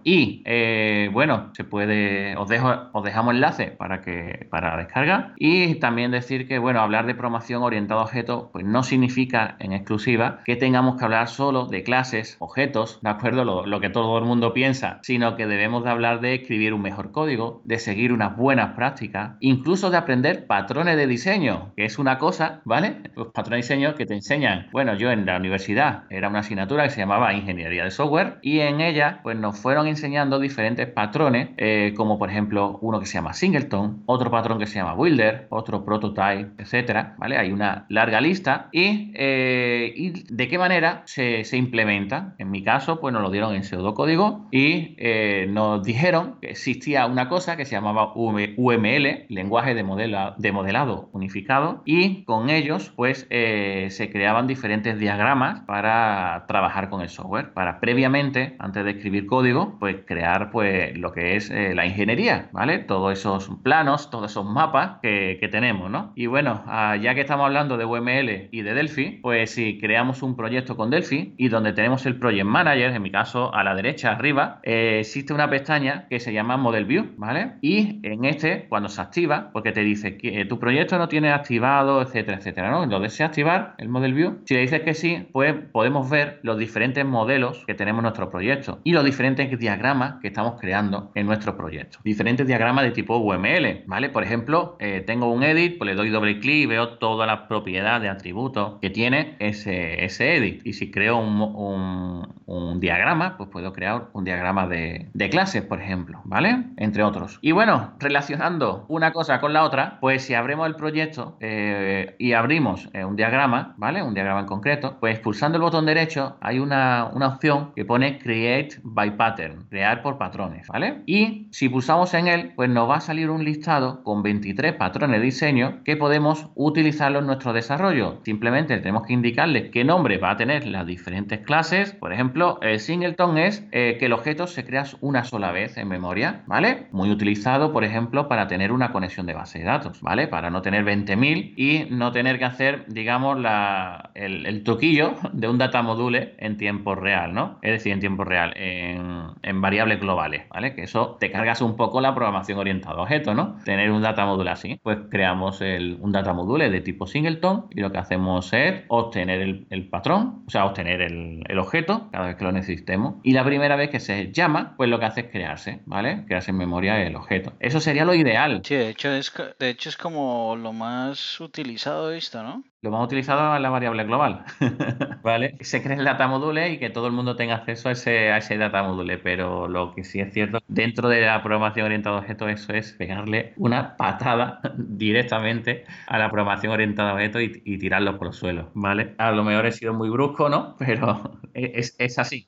y 0.02 0.42
eh, 0.44 1.08
bueno, 1.12 1.50
se 1.54 1.64
puede, 1.64 2.36
os 2.36 2.48
dejo, 2.48 2.72
os 2.92 3.04
dejamos 3.04 3.34
enlace 3.34 3.68
para 3.68 4.00
que 4.00 4.46
para 4.50 4.76
descarga. 4.76 5.32
Y 5.36 5.76
también 5.76 6.10
decir 6.10 6.48
que 6.48 6.58
bueno, 6.58 6.80
hablar 6.80 7.06
de 7.06 7.14
promoción 7.14 7.62
orientada 7.62 8.00
a 8.00 8.04
objetos, 8.04 8.48
pues 8.52 8.64
no 8.64 8.82
significa 8.82 9.56
en 9.60 9.72
exclusiva 9.72 10.40
que 10.44 10.56
tengamos 10.56 10.96
que 10.96 11.04
hablar 11.04 11.28
solo 11.28 11.66
de 11.66 11.84
clases, 11.84 12.36
objetos, 12.40 13.00
¿de 13.02 13.10
acuerdo? 13.10 13.44
Lo, 13.44 13.66
lo 13.66 13.80
que 13.80 13.90
todo 13.90 14.18
el 14.18 14.24
mundo 14.24 14.52
piensa, 14.52 14.98
sino 15.02 15.36
que 15.36 15.46
debemos 15.46 15.84
de 15.84 15.90
hablar 15.90 16.20
de 16.20 16.34
escribir 16.34 16.74
un 16.74 16.82
mejor 16.82 17.12
código, 17.12 17.62
de 17.64 17.78
seguir 17.78 18.12
unas 18.12 18.36
buenas 18.36 18.74
prácticas, 18.74 19.36
incluso 19.40 19.90
de 19.90 19.98
aprender 19.98 20.46
patrones 20.46 20.96
de 20.96 21.06
diseño, 21.06 21.72
que 21.76 21.84
es 21.84 21.98
una 21.98 22.18
cosa, 22.18 22.60
¿vale? 22.64 23.02
Los 23.14 23.28
patrones 23.28 23.68
de 23.68 23.74
diseño 23.74 23.94
que 23.94 24.06
te 24.06 24.14
enseñan. 24.14 24.68
Bueno, 24.72 24.94
yo 24.94 25.10
en 25.10 25.26
la 25.26 25.36
universidad 25.36 26.04
era 26.10 26.28
una 26.28 26.40
asignatura 26.40 26.84
que 26.84 26.90
se 26.90 27.00
llamaba 27.00 27.32
Ingeniería 27.32 27.84
de 27.84 27.90
Software 27.90 28.38
y 28.42 28.60
en 28.60 28.80
ella, 28.80 29.20
pues 29.22 29.36
nos 29.44 29.58
fueron 29.58 29.86
enseñando 29.86 30.40
diferentes 30.40 30.86
patrones, 30.86 31.50
eh, 31.58 31.92
como 31.94 32.18
por 32.18 32.30
ejemplo 32.30 32.78
uno 32.80 32.98
que 32.98 33.04
se 33.04 33.18
llama 33.18 33.34
Singleton, 33.34 34.02
otro 34.06 34.30
patrón 34.30 34.58
que 34.58 34.66
se 34.66 34.76
llama 34.78 34.94
Builder, 34.94 35.48
otro 35.50 35.84
Prototype, 35.84 36.52
etcétera, 36.56 37.14
¿vale? 37.18 37.36
Hay 37.36 37.52
una 37.52 37.84
larga 37.90 38.22
lista 38.22 38.70
y, 38.72 39.12
eh, 39.14 40.14
de 40.30 40.48
qué 40.48 40.56
manera 40.56 41.02
se, 41.04 41.44
se, 41.44 41.58
implementa. 41.58 42.34
En 42.38 42.50
mi 42.50 42.64
caso, 42.64 43.00
pues 43.00 43.12
nos 43.12 43.20
lo 43.20 43.30
dieron 43.30 43.54
en 43.54 43.64
pseudocódigo 43.64 44.48
y 44.50 44.94
eh, 44.96 45.46
nos 45.50 45.84
dijeron 45.84 46.36
que 46.40 46.52
existía 46.52 47.04
una 47.04 47.28
cosa 47.28 47.58
que 47.58 47.66
se 47.66 47.72
llamaba 47.72 48.14
UML, 48.14 49.26
lenguaje 49.28 49.74
de, 49.74 49.82
modela, 49.82 50.36
de 50.38 50.52
modelado 50.52 51.10
unificado, 51.12 51.82
y 51.84 52.24
con 52.24 52.48
ellos, 52.48 52.94
pues 52.96 53.26
se 53.28 54.10
creaban 54.10 54.46
diferentes 54.46 54.98
diagramas 54.98 55.60
para 55.66 56.46
trabajar 56.48 56.88
con 56.88 57.02
el 57.02 57.10
software, 57.10 57.52
para 57.52 57.78
previamente, 57.80 58.56
antes 58.58 58.84
de 58.86 58.92
escribir 58.92 59.26
código, 59.34 59.76
pues 59.80 59.96
crear 60.06 60.52
pues 60.52 60.96
lo 60.96 61.10
que 61.10 61.34
es 61.34 61.50
eh, 61.50 61.74
la 61.74 61.84
ingeniería, 61.84 62.50
¿vale? 62.52 62.78
Todos 62.78 63.18
esos 63.18 63.50
planos, 63.64 64.08
todos 64.08 64.30
esos 64.30 64.46
mapas 64.46 65.00
que, 65.02 65.48
tenemos, 65.50 65.90
¿no? 65.90 66.12
Y 66.14 66.26
bueno, 66.26 66.62
ah, 66.66 66.96
ya 66.96 67.14
que 67.14 67.22
estamos 67.22 67.46
hablando 67.46 67.76
de 67.76 67.84
UML 67.84 68.48
y 68.52 68.62
de 68.62 68.74
Delphi, 68.74 69.18
pues 69.22 69.50
si 69.50 69.78
creamos 69.78 70.22
un 70.22 70.36
proyecto 70.36 70.76
con 70.76 70.90
Delphi 70.90 71.34
y 71.36 71.48
donde 71.48 71.72
tenemos 71.72 72.06
el 72.06 72.16
Project 72.16 72.46
Manager, 72.46 72.92
en 72.92 73.02
mi 73.02 73.10
caso 73.10 73.52
a 73.52 73.64
la 73.64 73.74
derecha 73.74 74.12
arriba, 74.12 74.60
eh, 74.62 74.98
existe 75.00 75.34
una 75.34 75.50
pestaña 75.50 76.06
que 76.08 76.20
se 76.20 76.32
llama 76.32 76.56
Model 76.56 76.84
View, 76.84 77.14
¿vale? 77.16 77.54
Y 77.60 78.00
en 78.04 78.24
este, 78.24 78.66
cuando 78.68 78.88
se 78.88 79.00
activa, 79.00 79.50
porque 79.52 79.72
te 79.72 79.80
dice 79.80 80.16
que 80.16 80.40
eh, 80.40 80.44
tu 80.44 80.60
proyecto 80.60 80.96
no 80.96 81.08
tiene 81.08 81.32
activado, 81.32 82.02
etcétera, 82.02 82.38
etcétera, 82.38 82.70
¿no? 82.70 82.86
Lo 82.86 83.00
desea 83.00 83.26
activar 83.26 83.74
el 83.78 83.88
Model 83.88 84.14
View. 84.14 84.38
Si 84.44 84.54
le 84.54 84.60
dices 84.60 84.82
que 84.82 84.94
sí, 84.94 85.26
pues 85.32 85.54
podemos 85.72 86.08
ver 86.08 86.38
los 86.42 86.56
diferentes 86.56 87.04
modelos 87.04 87.64
que 87.66 87.74
tenemos 87.74 87.98
en 87.98 88.04
nuestro 88.04 88.30
proyecto 88.30 88.80
y 88.84 88.92
los 88.92 89.04
diferentes 89.04 89.23
diferentes 89.24 89.58
diagramas 89.58 90.16
que 90.20 90.28
estamos 90.28 90.60
creando 90.60 91.10
en 91.14 91.26
nuestro 91.26 91.56
proyecto. 91.56 91.98
Diferentes 92.04 92.46
diagramas 92.46 92.84
de 92.84 92.90
tipo 92.90 93.16
UML, 93.16 93.84
¿vale? 93.86 94.10
Por 94.10 94.22
ejemplo, 94.22 94.76
eh, 94.80 95.02
tengo 95.06 95.32
un 95.32 95.42
edit, 95.42 95.78
pues 95.78 95.88
le 95.88 95.94
doy 95.94 96.10
doble 96.10 96.38
clic 96.40 96.64
y 96.64 96.66
veo 96.66 96.98
todas 96.98 97.26
las 97.26 97.46
propiedades, 97.48 98.10
atributos 98.10 98.78
que 98.82 98.90
tiene 98.90 99.36
ese, 99.38 100.04
ese 100.04 100.36
edit. 100.36 100.66
Y 100.66 100.74
si 100.74 100.90
creo 100.90 101.16
un, 101.16 102.28
un, 102.46 102.80
diagrama, 102.80 103.38
pues 103.38 103.48
puedo 103.48 103.72
crear 103.72 104.08
un 104.12 104.24
diagrama 104.24 104.66
de, 104.66 105.08
de, 105.14 105.30
clases, 105.30 105.62
por 105.62 105.80
ejemplo, 105.80 106.20
¿vale? 106.24 106.64
Entre 106.76 107.02
otros. 107.02 107.38
Y 107.40 107.52
bueno, 107.52 107.94
relacionando 108.00 108.84
una 108.88 109.12
cosa 109.12 109.40
con 109.40 109.52
la 109.54 109.64
otra, 109.64 109.98
pues 110.00 110.22
si 110.22 110.34
abrimos 110.34 110.66
el 110.66 110.74
proyecto 110.74 111.38
eh, 111.40 112.14
y 112.18 112.32
abrimos 112.32 112.90
eh, 112.92 113.04
un 113.04 113.16
diagrama, 113.16 113.74
¿vale? 113.78 114.02
Un 114.02 114.12
diagrama 114.12 114.40
en 114.40 114.46
concreto, 114.46 114.98
pues 115.00 115.18
pulsando 115.20 115.56
el 115.56 115.62
botón 115.62 115.86
derecho 115.86 116.36
hay 116.40 116.58
una, 116.58 117.10
una 117.14 117.28
opción 117.28 117.72
que 117.74 117.84
pone 117.84 118.18
Create 118.18 118.80
by 118.82 119.03
pattern, 119.12 119.66
crear 119.68 120.02
por 120.02 120.18
patrones, 120.18 120.66
¿vale? 120.68 121.02
Y 121.06 121.48
si 121.50 121.68
pulsamos 121.68 122.14
en 122.14 122.28
él, 122.28 122.52
pues 122.56 122.70
nos 122.70 122.88
va 122.88 122.96
a 122.96 123.00
salir 123.00 123.30
un 123.30 123.44
listado 123.44 124.02
con 124.02 124.22
23 124.22 124.74
patrones 124.74 125.20
de 125.20 125.26
diseño 125.26 125.82
que 125.84 125.96
podemos 125.96 126.48
utilizarlo 126.54 127.20
en 127.20 127.26
nuestro 127.26 127.52
desarrollo. 127.52 128.20
Simplemente 128.24 128.78
tenemos 128.78 129.06
que 129.06 129.12
indicarle 129.12 129.70
qué 129.70 129.84
nombre 129.84 130.18
va 130.18 130.30
a 130.30 130.36
tener 130.36 130.66
las 130.66 130.86
diferentes 130.86 131.40
clases. 131.40 131.92
Por 131.92 132.12
ejemplo, 132.12 132.58
el 132.62 132.80
singleton 132.80 133.38
es 133.38 133.66
eh, 133.72 133.96
que 133.98 134.06
el 134.06 134.12
objeto 134.12 134.46
se 134.46 134.64
crea 134.64 134.84
una 135.00 135.24
sola 135.24 135.52
vez 135.52 135.76
en 135.76 135.88
memoria, 135.88 136.42
¿vale? 136.46 136.88
Muy 136.92 137.10
utilizado, 137.10 137.72
por 137.72 137.84
ejemplo, 137.84 138.28
para 138.28 138.48
tener 138.48 138.72
una 138.72 138.92
conexión 138.92 139.26
de 139.26 139.34
base 139.34 139.60
de 139.60 139.64
datos, 139.64 140.00
¿vale? 140.00 140.28
Para 140.28 140.50
no 140.50 140.62
tener 140.62 140.84
20.000 140.84 141.54
y 141.56 141.86
no 141.90 142.12
tener 142.12 142.38
que 142.38 142.44
hacer, 142.44 142.84
digamos, 142.88 143.38
la, 143.38 144.10
el, 144.14 144.62
truquillo 144.64 145.14
de 145.32 145.48
un 145.48 145.58
data 145.58 145.82
module 145.82 146.34
en 146.38 146.56
tiempo 146.56 146.94
real, 146.94 147.34
¿no? 147.34 147.58
Es 147.62 147.72
decir, 147.72 147.92
en 147.92 148.00
tiempo 148.00 148.24
real. 148.24 148.52
Eh, 148.56 148.93
en, 148.94 149.60
variables 149.60 150.00
globales, 150.00 150.48
¿vale? 150.50 150.74
Que 150.74 150.82
eso 150.82 151.16
te 151.18 151.30
cargas 151.30 151.60
un 151.62 151.76
poco 151.76 152.00
la 152.00 152.14
programación 152.14 152.58
orientada 152.58 152.96
a 152.96 153.02
objetos, 153.02 153.34
¿no? 153.34 153.58
Tener 153.64 153.90
un 153.90 154.02
data 154.02 154.26
module 154.26 154.50
así, 154.50 154.80
pues 154.82 154.98
creamos 155.10 155.60
el, 155.60 155.98
un 156.00 156.12
data 156.12 156.32
module 156.32 156.70
de 156.70 156.80
tipo 156.80 157.06
singleton 157.06 157.66
y 157.70 157.80
lo 157.80 157.90
que 157.90 157.98
hacemos 157.98 158.52
es 158.52 158.82
obtener 158.88 159.66
el, 159.70 159.88
patrón, 159.88 160.44
o 160.46 160.50
sea, 160.50 160.64
obtener 160.64 161.00
el, 161.00 161.44
el, 161.48 161.58
objeto 161.58 162.08
cada 162.10 162.26
vez 162.26 162.36
que 162.36 162.44
lo 162.44 162.52
necesitemos 162.52 163.16
y 163.22 163.32
la 163.32 163.44
primera 163.44 163.76
vez 163.76 163.90
que 163.90 164.00
se 164.00 164.32
llama, 164.32 164.74
pues 164.76 164.90
lo 164.90 164.98
que 164.98 165.04
hace 165.06 165.20
es 165.22 165.26
crearse, 165.30 165.80
¿vale? 165.86 166.24
Crearse 166.26 166.50
en 166.50 166.56
memoria 166.56 167.00
el 167.02 167.16
objeto. 167.16 167.52
Eso 167.60 167.80
sería 167.80 168.04
lo 168.04 168.14
ideal. 168.14 168.62
Sí, 168.64 168.74
de 168.74 168.88
hecho 168.88 169.10
es, 169.10 169.32
de 169.58 169.68
hecho 169.68 169.88
es 169.88 169.96
como 169.96 170.56
lo 170.56 170.72
más 170.72 171.40
utilizado 171.40 172.12
esto, 172.12 172.42
¿no? 172.42 172.64
Lo 172.84 172.90
más 172.90 173.02
utilizado 173.02 173.56
es 173.56 173.62
la 173.62 173.70
variable 173.70 174.04
global, 174.04 174.44
¿vale? 175.22 175.56
Se 175.60 175.82
cree 175.82 175.96
el 175.96 176.04
data 176.04 176.28
module 176.28 176.68
y 176.70 176.78
que 176.78 176.90
todo 176.90 177.06
el 177.06 177.14
mundo 177.14 177.34
tenga 177.34 177.54
acceso 177.54 177.88
a 177.88 177.92
ese, 177.92 178.30
a 178.30 178.36
ese 178.36 178.58
data 178.58 178.82
module, 178.82 179.16
pero 179.16 179.68
lo 179.68 179.94
que 179.94 180.04
sí 180.04 180.20
es 180.20 180.34
cierto, 180.34 180.58
dentro 180.68 181.08
de 181.08 181.22
la 181.22 181.42
programación 181.42 181.86
orientada 181.86 182.16
a 182.16 182.18
objetos, 182.18 182.50
eso 182.50 182.74
es 182.74 182.92
pegarle 182.92 183.54
una 183.56 183.96
patada 183.96 184.60
directamente 184.76 185.86
a 186.06 186.18
la 186.18 186.30
programación 186.30 186.74
orientada 186.74 187.12
a 187.12 187.14
objetos 187.14 187.40
y, 187.40 187.62
y 187.64 187.78
tirarlo 187.78 188.18
por 188.18 188.26
los 188.26 188.36
suelos, 188.36 188.66
¿vale? 188.74 189.14
A 189.16 189.30
lo 189.30 189.44
mejor 189.44 189.64
he 189.64 189.72
sido 189.72 189.94
muy 189.94 190.10
brusco, 190.10 190.50
¿no? 190.50 190.76
Pero 190.84 191.38
es, 191.54 191.96
es 191.98 192.18
así. 192.18 192.44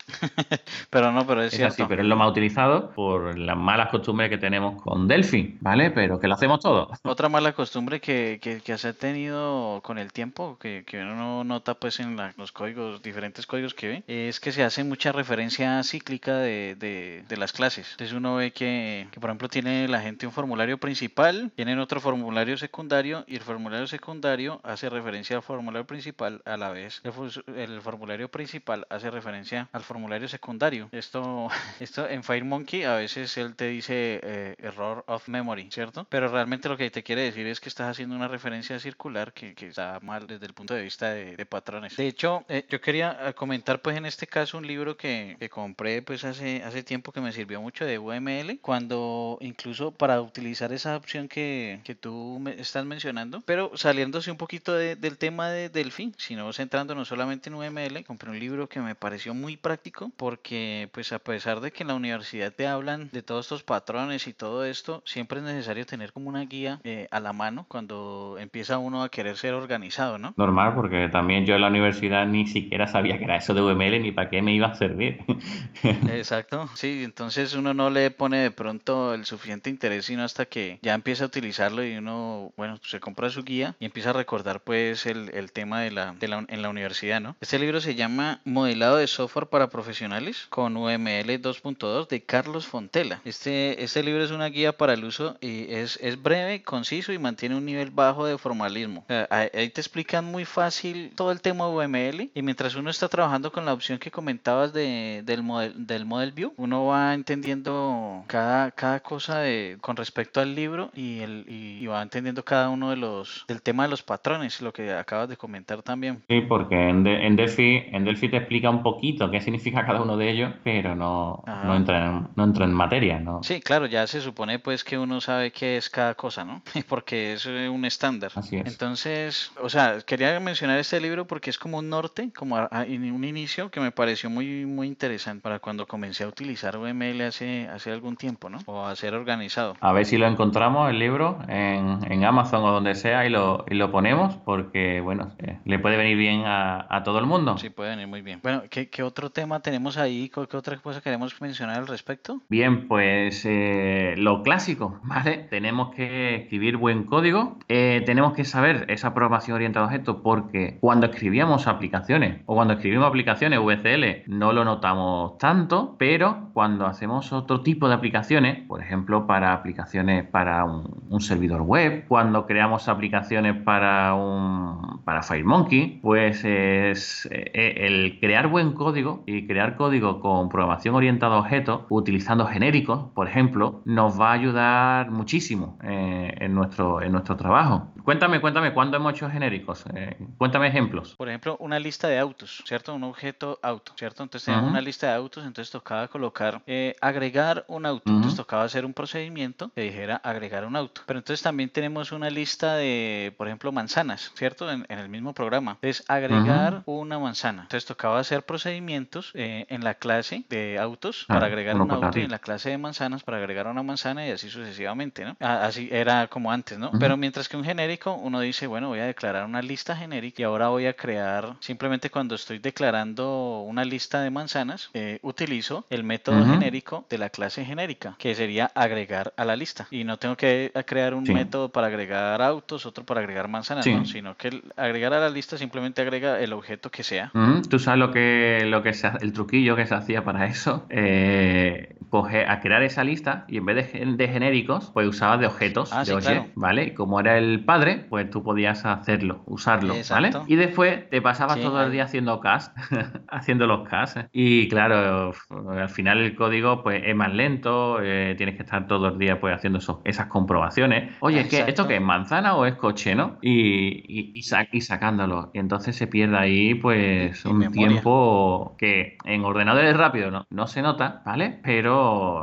pero 0.91 1.13
no, 1.13 1.27
pero 1.27 1.41
es, 1.41 1.55
es 1.55 1.57
cierto. 1.57 1.73
así, 1.73 1.85
pero 1.89 2.03
es 2.03 2.09
lo 2.09 2.17
más 2.17 2.29
utilizado 2.29 2.91
por 2.91 3.39
las 3.39 3.57
malas 3.57 3.89
costumbres 3.89 4.29
que 4.29 4.37
tenemos 4.37 4.83
con 4.83 5.09
Delphi, 5.09 5.57
¿vale? 5.63 5.91
Pero 5.91 6.21
que 6.21 6.29
lo 6.29 6.35
hacemos 6.35 6.61
todo. 6.61 6.91
Otra 7.05 7.31
mala 7.31 7.53
costumbre 7.53 8.01
que, 8.01 8.39
que, 8.43 8.61
que 8.61 8.77
se 8.77 8.89
ha 8.89 8.93
tenido 8.93 9.81
con 9.83 9.97
el 9.97 10.13
tiempo 10.13 10.26
que, 10.61 10.85
que 10.87 10.99
uno 11.01 11.45
nota 11.45 11.75
pues 11.75 12.01
en 12.01 12.17
la, 12.17 12.35
los 12.37 12.53
códigos, 12.53 13.03
diferentes 13.03 13.47
códigos 13.47 13.75
que 13.75 13.89
ve, 13.89 14.29
es 14.29 14.41
que 14.41 14.53
se 14.53 14.63
hace 14.63 14.85
mucha 14.85 15.13
referencia 15.13 15.83
cíclica 15.83 16.39
de, 16.39 16.77
de, 16.79 17.25
de 17.29 17.37
las 17.37 17.53
clases. 17.53 17.91
Entonces 17.93 18.17
uno 18.17 18.37
ve 18.37 18.53
que, 18.53 19.09
que, 19.11 19.21
por 19.21 19.31
ejemplo, 19.31 19.49
tiene 19.49 19.89
la 19.89 20.01
gente 20.01 20.27
un 20.27 20.33
formulario 20.33 20.79
principal, 20.79 21.53
tienen 21.55 21.79
otro 21.79 22.01
formulario 22.01 22.57
secundario 22.57 23.25
y 23.27 23.37
el 23.37 23.43
formulario 23.43 23.87
secundario 23.87 24.61
hace 24.65 24.89
referencia 24.89 25.37
al 25.37 25.43
formulario 25.43 25.87
principal 25.87 26.43
a 26.45 26.57
la 26.57 26.71
vez. 26.71 27.03
El, 27.05 27.13
el 27.57 27.81
formulario 27.81 28.31
principal 28.31 28.87
hace 28.91 29.11
referencia 29.11 29.69
al 29.73 29.83
formulario 29.83 30.29
secundario. 30.29 30.89
Esto, 30.93 31.49
esto 31.81 32.09
en 32.09 32.23
FireMonkey 32.23 32.85
a 32.85 32.95
veces 32.95 33.37
él 33.37 33.55
te 33.55 33.69
dice 33.69 34.21
eh, 34.23 34.57
error 34.59 35.05
of 35.07 35.29
memory, 35.29 35.71
¿cierto? 35.71 36.07
Pero 36.09 36.29
realmente 36.29 36.69
lo 36.69 36.77
que 36.77 36.91
te 36.91 37.03
quiere 37.03 37.23
decir 37.23 37.47
es 37.47 37.61
que 37.61 37.69
estás 37.69 37.91
haciendo 37.91 38.17
una 38.17 38.29
referencia 38.29 38.79
circular 38.79 39.33
que, 39.33 39.55
que 39.55 39.69
está 39.69 39.99
mal 40.01 40.16
desde 40.25 40.47
el 40.47 40.55
punto 40.55 40.75
de 40.75 40.83
vista 40.83 41.11
de, 41.11 41.37
de 41.37 41.47
patrones. 41.47 41.97
De 41.97 42.07
hecho, 42.07 42.45
eh, 42.49 42.65
yo 42.69 42.81
quería 42.81 43.33
comentar 43.35 43.83
pues 43.83 43.97
en 43.97 44.07
este 44.07 44.27
caso 44.27 44.59
un 44.59 44.67
libro 44.67 44.97
que, 44.97 45.37
que, 45.39 45.49
compré 45.51 46.03
pues 46.03 46.25
hace, 46.25 46.63
hace 46.63 46.83
tiempo 46.83 47.13
que 47.13 47.21
me 47.21 47.33
sirvió 47.33 47.61
mucho 47.61 47.85
de 47.85 47.99
UML, 47.99 48.61
cuando 48.61 49.39
incluso 49.41 49.91
para 49.93 50.21
utilizar 50.21 50.73
esa 50.73 50.97
opción 50.97 51.29
que, 51.29 51.81
que 51.85 51.95
tú 51.95 52.39
me 52.41 52.61
estás 52.61 52.85
mencionando, 52.85 53.43
pero 53.45 53.73
saliéndose 53.75 54.31
un 54.31 54.37
poquito 54.37 54.75
de, 54.75 54.97
del 54.97 55.19
tema 55.19 55.51
de 55.51 55.69
Delphi, 55.69 56.15
sino 56.17 56.53
centrándonos 56.53 57.09
solamente 57.09 57.51
en 57.51 57.57
UML, 57.57 58.05
compré 58.05 58.31
un 58.31 58.39
libro 58.39 58.69
que 58.69 58.81
me 58.81 58.95
pareció 58.95 59.35
muy 59.35 59.57
práctico 59.57 60.11
porque 60.17 60.89
pues 60.93 61.13
a 61.13 61.19
pesar 61.19 61.61
de 61.61 61.73
que 61.73 61.83
en 61.83 61.89
la 61.89 61.95
universidad 61.95 62.53
te 62.53 62.67
hablan 62.67 63.11
de 63.13 63.23
todos 63.23 63.47
estos 63.47 63.63
patrones 63.63 64.27
y 64.27 64.33
todo 64.33 64.65
esto, 64.65 65.03
siempre 65.05 65.39
es 65.39 65.45
necesario 65.45 65.87
tener 65.87 66.13
como 66.13 66.29
una 66.29 66.45
guía 66.45 66.81
eh, 66.85 67.09
a 67.11 67.21
la 67.21 67.33
mano 67.33 67.67
cuando 67.69 68.37
empieza 68.39 68.79
uno 68.79 69.03
a 69.03 69.09
querer 69.09 69.37
ser 69.37 69.55
organizado, 69.55 70.06
¿no? 70.19 70.35
Normal, 70.37 70.75
porque 70.75 71.09
también 71.09 71.47
yo 71.47 71.55
en 71.55 71.63
la 71.63 71.69
universidad 71.69 72.27
ni 72.27 72.47
siquiera 72.47 72.87
sabía 72.87 73.19
que 73.19 73.25
era 73.25 73.37
eso 73.37 73.55
de 73.55 73.63
UML 73.63 74.03
ni 74.03 74.13
para 74.13 74.31
qué 74.31 74.43
me 74.43 74.55
iba 74.55 74.69
a 74.69 74.75
servir. 74.75 75.19
Exacto, 76.11 76.69
sí, 76.75 77.03
entonces 77.05 77.55
uno 77.55 77.75
no 77.75 77.91
le 77.91 78.11
pone 78.11 78.39
de 78.39 78.51
pronto 78.51 79.15
el 79.15 79.25
suficiente 79.25 79.71
interés, 79.71 80.07
sino 80.07 80.23
hasta 80.23 80.47
que 80.47 80.79
ya 80.83 80.95
empieza 80.95 81.25
a 81.25 81.27
utilizarlo 81.27 81.85
y 81.85 81.97
uno, 81.97 82.53
bueno, 82.57 82.79
se 82.83 83.01
compra 83.01 83.31
su 83.31 83.43
guía 83.45 83.75
y 83.81 83.85
empieza 83.85 84.11
a 84.11 84.15
recordar 84.15 84.61
pues 84.61 85.07
el, 85.07 85.31
el 85.35 85.53
tema 85.53 85.81
de 85.81 85.91
la, 85.91 86.13
de 86.13 86.29
la, 86.29 86.45
en 86.49 86.63
la 86.63 86.69
universidad, 86.69 87.21
¿no? 87.21 87.37
Este 87.41 87.59
libro 87.59 87.81
se 87.81 87.95
llama 87.95 88.41
Modelado 88.45 88.97
de 88.97 89.07
software 89.07 89.47
para 89.49 89.69
profesionales 89.69 90.47
con 90.49 90.77
UML 90.77 91.41
2.2 91.41 92.09
de 92.09 92.23
Carlos 92.23 92.67
Fontela. 92.67 93.21
Este, 93.25 93.83
este 93.83 94.03
libro 94.03 94.23
es 94.25 94.31
una 94.31 94.47
guía 94.47 94.77
para 94.77 94.95
el 94.95 95.05
uso 95.05 95.37
y 95.41 95.73
es, 95.73 95.99
es 96.03 96.23
breve, 96.23 96.63
conciso 96.63 97.13
y 97.13 97.19
mantiene 97.19 97.57
un 97.57 97.65
nivel 97.65 97.91
bajo 97.91 98.27
de 98.27 98.39
formalismo. 98.39 99.01
O 99.01 99.07
sea, 99.09 99.29
ahí 99.31 99.71
te 99.71 99.81
explican 99.97 100.27
muy 100.27 100.45
fácil 100.45 101.11
todo 101.15 101.33
el 101.33 101.41
tema 101.41 101.69
UML 101.69 102.31
y 102.35 102.43
mientras 102.43 102.75
uno 102.75 102.91
está 102.91 103.09
trabajando 103.09 103.51
con 103.51 103.65
la 103.65 103.73
opción 103.73 103.99
que 103.99 104.11
comentabas 104.11 104.75
de, 104.75 105.23
del, 105.25 105.43
model, 105.43 105.87
del 105.87 106.05
Model 106.05 106.33
View, 106.33 106.53
uno 106.59 106.85
va 106.85 107.15
entendiendo 107.15 108.23
cada, 108.27 108.73
cada 108.73 109.01
cosa 109.01 109.39
de, 109.39 109.79
con 109.81 109.97
respecto 109.97 110.43
al 110.43 110.55
libro 110.55 110.91
y, 110.95 111.21
el, 111.21 111.47
y, 111.49 111.79
y, 111.83 111.87
va 111.87 112.03
entendiendo 112.03 112.45
cada 112.45 112.69
uno 112.69 112.91
de 112.91 112.97
los 112.97 113.47
del 113.49 113.63
tema 113.63 113.85
de 113.85 113.89
los 113.89 114.03
patrones, 114.03 114.61
lo 114.61 114.71
que 114.71 114.93
acabas 114.93 115.31
de 115.31 115.39
comentar 115.39 115.83
también. 115.83 116.23
Sí, 116.29 116.43
porque 116.43 116.91
en, 116.91 117.03
de, 117.03 117.27
en, 117.27 117.37
Delphi, 117.37 117.85
en 117.91 118.05
Delphi 118.05 118.29
te 118.29 118.37
explica 118.37 118.69
un 118.69 118.83
poquito 118.83 119.31
qué 119.31 119.41
significa 119.41 119.87
cada 119.87 120.03
uno 120.03 120.19
de 120.19 120.31
ellos, 120.31 120.53
pero 120.63 120.95
no, 120.95 121.43
no, 121.47 121.75
entra, 121.75 122.05
en, 122.05 122.29
no 122.37 122.45
entra 122.45 122.67
en 122.67 122.75
materia, 122.75 123.19
¿no? 123.19 123.43
Sí, 123.43 123.63
claro, 123.63 123.87
ya 123.87 124.07
se 124.07 124.21
supone 124.21 124.59
pues 124.59 124.85
que 124.85 124.99
uno 124.99 125.23
sabe 125.23 125.53
qué 125.53 125.79
es 125.79 125.89
cada 125.89 126.15
cosa, 126.15 126.45
¿no? 126.45 126.61
porque 126.87 127.33
es 127.33 127.47
un 127.47 127.87
estándar. 127.87 128.33
Así 128.35 128.57
es. 128.57 128.67
Entonces, 128.67 129.53
o 129.63 129.71
sea, 129.71 129.76
quería 130.05 130.39
mencionar 130.41 130.79
este 130.79 131.01
libro 131.01 131.27
porque 131.27 131.51
es 131.51 131.59
como 131.59 131.79
un 131.79 131.89
norte, 131.89 132.31
como 132.37 132.57
a, 132.57 132.65
a, 132.65 132.83
un 132.83 133.25
inicio 133.25 133.71
que 133.71 133.81
me 133.81 133.91
pareció 133.91 134.31
muy 134.31 134.67
muy 134.67 134.87
interesante 134.87 135.43
para 135.43 135.59
cuando 135.59 135.87
comencé 135.87 136.25
a 136.25 136.29
utilizar 136.29 136.77
UML 136.77 137.21
hace, 137.23 137.69
hace 137.69 137.93
algún 137.93 138.17
tiempo, 138.17 138.49
¿no? 138.49 138.59
O 138.67 138.85
a 138.85 138.95
ser 138.97 139.15
organizado. 139.15 139.77
A 139.81 139.93
ver 139.93 140.05
si 140.05 140.19
lo 140.19 140.27
encontramos 140.27 140.91
el 140.91 140.99
libro 140.99 141.39
en, 141.49 142.01
en 142.11 142.25
Amazon 142.25 142.65
o 142.65 142.73
donde 142.73 142.95
sea 142.95 143.27
y 143.27 143.31
lo, 143.31 143.65
y 143.69 143.75
lo 143.75 143.91
ponemos 143.91 144.37
porque, 144.37 145.01
bueno, 145.01 145.33
eh, 145.39 145.59
le 145.65 145.79
puede 145.79 145.97
venir 145.97 146.17
bien 146.17 146.45
a, 146.45 146.87
a, 146.89 147.03
todo 147.03 147.19
el 147.19 147.27
mundo. 147.27 147.59
Sí, 147.59 147.71
puede 147.71 147.91
venir 147.91 148.07
muy 148.07 148.23
bien. 148.23 148.41
Bueno, 148.43 148.63
¿qué, 148.71 148.89
¿qué, 148.89 149.03
otro 149.03 149.31
tema 149.31 149.61
tenemos 149.61 149.97
ahí? 149.97 150.31
¿Qué 150.31 150.57
otra 150.57 150.77
cosa 150.79 151.01
queremos 151.01 151.41
mencionar 151.41 151.79
al 151.79 151.87
respecto? 151.87 152.43
Bien, 152.49 152.89
pues 152.89 153.45
eh, 153.45 154.15
lo 154.17 154.43
clásico, 154.43 155.01
¿vale? 155.05 155.47
Tenemos 155.51 155.95
que 155.95 156.37
escribir 156.37 156.77
buen 156.77 157.05
código, 157.05 157.59
eh, 157.69 158.03
tenemos 158.07 158.35
que 158.35 158.45
saber 158.45 158.87
esa 158.89 159.15
programación 159.15 159.59
orientada 159.67 159.87
a 159.87 159.89
objetos 159.89 160.17
porque 160.23 160.79
cuando 160.81 161.07
escribíamos 161.07 161.67
aplicaciones 161.67 162.43
o 162.47 162.55
cuando 162.55 162.75
escribimos 162.75 163.09
aplicaciones 163.09 163.59
VCL 163.59 164.29
no 164.29 164.53
lo 164.53 164.65
notamos 164.65 165.39
tanto, 165.39 165.97
pero 165.99 166.51
cuando 166.53 166.87
hacemos 166.87 167.33
otro 167.33 167.61
tipo 167.61 167.89
de 167.89 167.95
aplicaciones, 167.95 168.67
por 168.67 168.81
ejemplo, 168.81 169.27
para 169.27 169.53
aplicaciones 169.53 170.25
para 170.25 170.65
un, 170.65 171.21
servidor 171.21 171.63
web, 171.63 172.05
cuando 172.09 172.47
creamos 172.47 172.89
aplicaciones 172.89 173.57
para 173.63 174.15
un 174.15 175.01
para 175.05 175.23
FireMonkey, 175.23 176.01
pues 176.03 176.45
es 176.45 177.29
eh, 177.31 177.75
el 177.79 178.19
crear 178.21 178.49
buen 178.49 178.73
código 178.73 179.25
y 179.27 179.47
crear 179.47 179.77
código 179.77 180.21
con 180.21 180.49
programación 180.49 180.95
orientada 180.95 181.37
a 181.37 181.39
objetos 181.39 181.83
utilizando 181.89 182.47
genéricos, 182.47 183.11
por 183.15 183.29
ejemplo, 183.29 183.81
nos 183.85 184.21
va 184.21 184.31
a 184.31 184.33
ayudar 184.33 185.11
muchísimo 185.11 185.79
eh, 185.83 186.35
en 186.39 186.55
nuestro 186.55 187.03
en 187.03 187.13
nuestro 187.13 187.37
trabajo. 187.37 187.89
Cuéntame, 188.05 188.41
cuéntame, 188.41 188.73
¿cuándo 188.73 188.97
hemos 188.97 189.15
hecho 189.15 189.29
genéricos? 189.29 189.56
Eh, 189.95 190.17
cuéntame 190.39 190.69
ejemplos. 190.69 191.15
Por 191.17 191.29
ejemplo, 191.29 191.57
una 191.61 191.79
lista 191.79 192.09
de 192.09 192.19
autos, 192.19 192.63
¿cierto? 192.67 192.95
Un 192.95 193.05
objeto 193.05 193.59
auto, 193.63 193.93
¿cierto? 193.97 194.23
Entonces 194.23 194.55
uh 194.55 194.59
-huh. 194.59 194.69
una 194.69 194.81
lista 194.81 195.09
de 195.09 195.15
autos, 195.15 195.45
entonces 195.45 195.71
tocaba 195.71 196.09
colocar, 196.09 196.63
eh, 196.67 196.95
agregar 197.01 197.65
un 197.69 197.87
auto, 197.87 198.11
uh 198.11 198.13
-huh. 198.13 198.17
entonces 198.17 198.37
tocaba 198.37 198.65
hacer 198.65 198.85
un 198.85 198.93
procedimiento 198.95 199.71
que 199.75 199.83
dijera 199.83 200.17
agregar 200.17 200.65
un 200.65 200.77
auto. 200.77 201.03
Pero 201.07 201.19
entonces 201.19 201.43
también 201.43 201.71
tenemos 201.71 202.13
una 202.13 202.31
lista 202.31 202.77
de, 202.77 203.35
por 203.37 203.47
ejemplo, 203.47 203.73
manzanas, 203.73 204.33
¿cierto? 204.35 204.71
En, 204.71 204.87
en 204.89 204.99
el 204.99 205.09
mismo 205.09 205.33
programa. 205.35 205.73
Entonces, 205.83 206.05
agregar 206.09 206.75
uh 206.75 206.77
-huh. 206.79 207.01
una 207.03 207.19
manzana. 207.19 207.63
Entonces 207.63 207.87
tocaba 207.87 208.19
hacer 208.19 208.43
procedimientos 208.45 209.31
eh, 209.35 209.67
en 209.69 209.85
la 209.85 209.95
clase 209.95 210.45
de 210.49 210.79
autos 210.79 211.25
ah, 211.29 211.35
para 211.35 211.47
agregar 211.47 211.77
un 211.81 211.91
auto 211.91 212.19
y 212.19 212.23
en 212.23 212.31
la 212.31 212.39
clase 212.39 212.71
de 212.71 212.79
manzanas 212.79 213.23
para 213.23 213.39
agregar 213.39 213.67
una 213.67 213.83
manzana 213.83 214.27
y 214.27 214.31
así 214.31 214.51
sucesivamente, 214.51 215.25
¿no? 215.25 215.37
Así 215.41 215.89
era 215.93 216.27
como 216.29 216.53
antes, 216.53 216.79
¿no? 216.79 216.91
Pero 216.99 217.17
mientras 217.17 217.49
que 217.49 217.57
un 217.57 217.65
genérico, 217.65 218.15
uno 218.15 218.41
dice, 218.41 218.67
bueno, 218.67 218.89
voy 218.89 219.01
a 219.01 219.07
declarar 219.07 219.46
una 219.47 219.63
lista 219.63 219.97
genérica 219.97 220.43
y 220.43 220.45
ahora 220.45 220.69
voy 220.69 220.87
a 220.87 220.93
crear, 220.95 221.57
simplemente 221.61 222.11
cuando 222.11 222.35
estoy 222.35 222.59
declarando 222.59 223.63
una 223.63 223.85
lista 223.85 224.21
de 224.21 224.31
manzanas, 224.31 224.91
eh, 224.95 225.19
utilizo 225.23 225.87
el 225.91 226.05
método 226.05 226.39
uh 226.39 226.45
-huh. 226.45 226.53
genérico 226.53 227.05
de 227.09 227.19
la 227.19 227.31
clase 227.31 227.65
genérica, 227.65 228.17
que 228.19 228.35
sería 228.35 228.71
agregar 228.75 229.33
a 229.37 229.45
la 229.45 229.57
lista. 229.57 229.87
Y 229.91 230.05
no 230.05 230.19
tengo 230.19 230.37
que 230.37 230.73
crear 230.87 231.15
un 231.15 231.27
sí. 231.27 231.33
método 231.33 231.71
para 231.71 231.87
agregar 231.87 232.43
autos, 232.43 232.87
otro 232.87 233.05
para 233.05 233.21
agregar 233.21 233.49
manzanas, 233.49 233.85
sí. 233.85 233.95
¿no? 233.95 234.05
sino 234.05 234.37
que 234.37 234.49
el 234.49 234.63
agregar 234.77 235.13
a 235.15 235.21
la 235.21 235.31
lista 235.31 235.57
simplemente 235.57 236.03
agrega 236.03 236.41
el 236.41 236.53
objeto 236.53 236.91
que 236.91 237.03
sea. 237.03 237.31
Uh 237.35 237.39
-huh. 237.39 237.69
Tú 237.69 237.79
sabes 237.79 237.99
lo 237.99 238.11
que, 238.11 238.65
lo 238.67 238.83
que 238.83 238.93
se, 238.93 239.11
el 239.21 239.33
truquillo 239.33 239.77
que 239.77 239.87
se 239.87 239.95
hacía 239.95 240.25
para 240.25 240.47
eso. 240.47 240.87
Eh, 240.91 241.96
coger, 242.11 242.49
a 242.49 242.61
crear 242.61 242.83
esa 242.83 243.05
lista 243.05 243.45
y 243.49 243.59
en 243.59 243.67
vez 243.67 243.93
de, 243.93 244.05
de 244.07 244.29
genéricos, 244.29 244.91
pues 244.93 245.07
usabas 245.09 245.41
de 245.41 245.47
objetos, 245.47 245.93
Ah, 245.93 246.01
de 246.01 246.07
sí, 246.07 246.17
claro. 246.17 246.47
¿vale? 246.55 246.85
Y 246.85 246.95
como 246.95 247.21
era 247.21 247.39
el 247.39 247.65
padre, 247.65 248.07
pues 248.09 248.31
tú 248.31 248.43
podías 248.43 248.85
hacerlo, 248.85 249.43
usarlo, 249.47 249.95
¿vale? 250.11 250.31
Y 250.47 250.57
después 250.57 251.09
te 251.11 251.21
pasabas 251.23 251.55
Sí, 251.57 251.63
todo 251.63 251.83
el 251.83 251.93
día 251.93 252.05
haciendo 252.05 252.41
cast, 252.41 252.77
haciendo 253.29 253.67
los 253.67 253.89
cast. 253.89 254.19
Y 254.33 254.69
claro, 254.69 255.33
al 255.71 255.89
final 255.89 256.19
el 256.19 256.35
código 256.37 256.83
pues 256.83 257.03
es 257.05 257.15
más 257.17 257.33
lento, 257.33 257.99
eh, 258.03 258.35
tienes 258.37 258.57
que 258.57 258.63
estar 258.63 258.87
todo 258.87 259.09
el 259.09 259.19
día 259.19 259.41
pues 259.41 259.55
haciendo 259.55 259.79
eso- 259.79 260.03
esas 260.05 260.27
comprobaciones. 260.27 261.15
Oye, 261.21 261.47
¿qué. 261.49 261.65
¿esto 261.67 261.87
qué 261.89 261.97
es? 261.97 262.03
¿Manzana 262.03 262.57
o 262.57 262.67
es 262.67 262.75
coche, 262.75 263.15
no? 263.15 263.39
Y, 263.43 264.03
y, 264.09 264.33
y 264.35 264.43
y 264.73 264.81
sacándolo. 264.81 265.51
Y 265.55 265.59
entonces 265.59 265.97
se 265.97 266.07
pierde 266.07 266.37
ahí 266.39 266.75
pues 266.75 267.45
un 267.45 267.59
memoria. 267.59 267.89
tiempo 267.89 268.77
que 268.79 269.17
en 269.25 269.45
ordenadores 269.45 269.97
rápidos 269.97 270.33
no, 270.33 270.47
no 270.51 270.67
se 270.67 270.83
nota, 270.83 271.23
¿vale? 271.25 271.61
Pero 271.63 271.96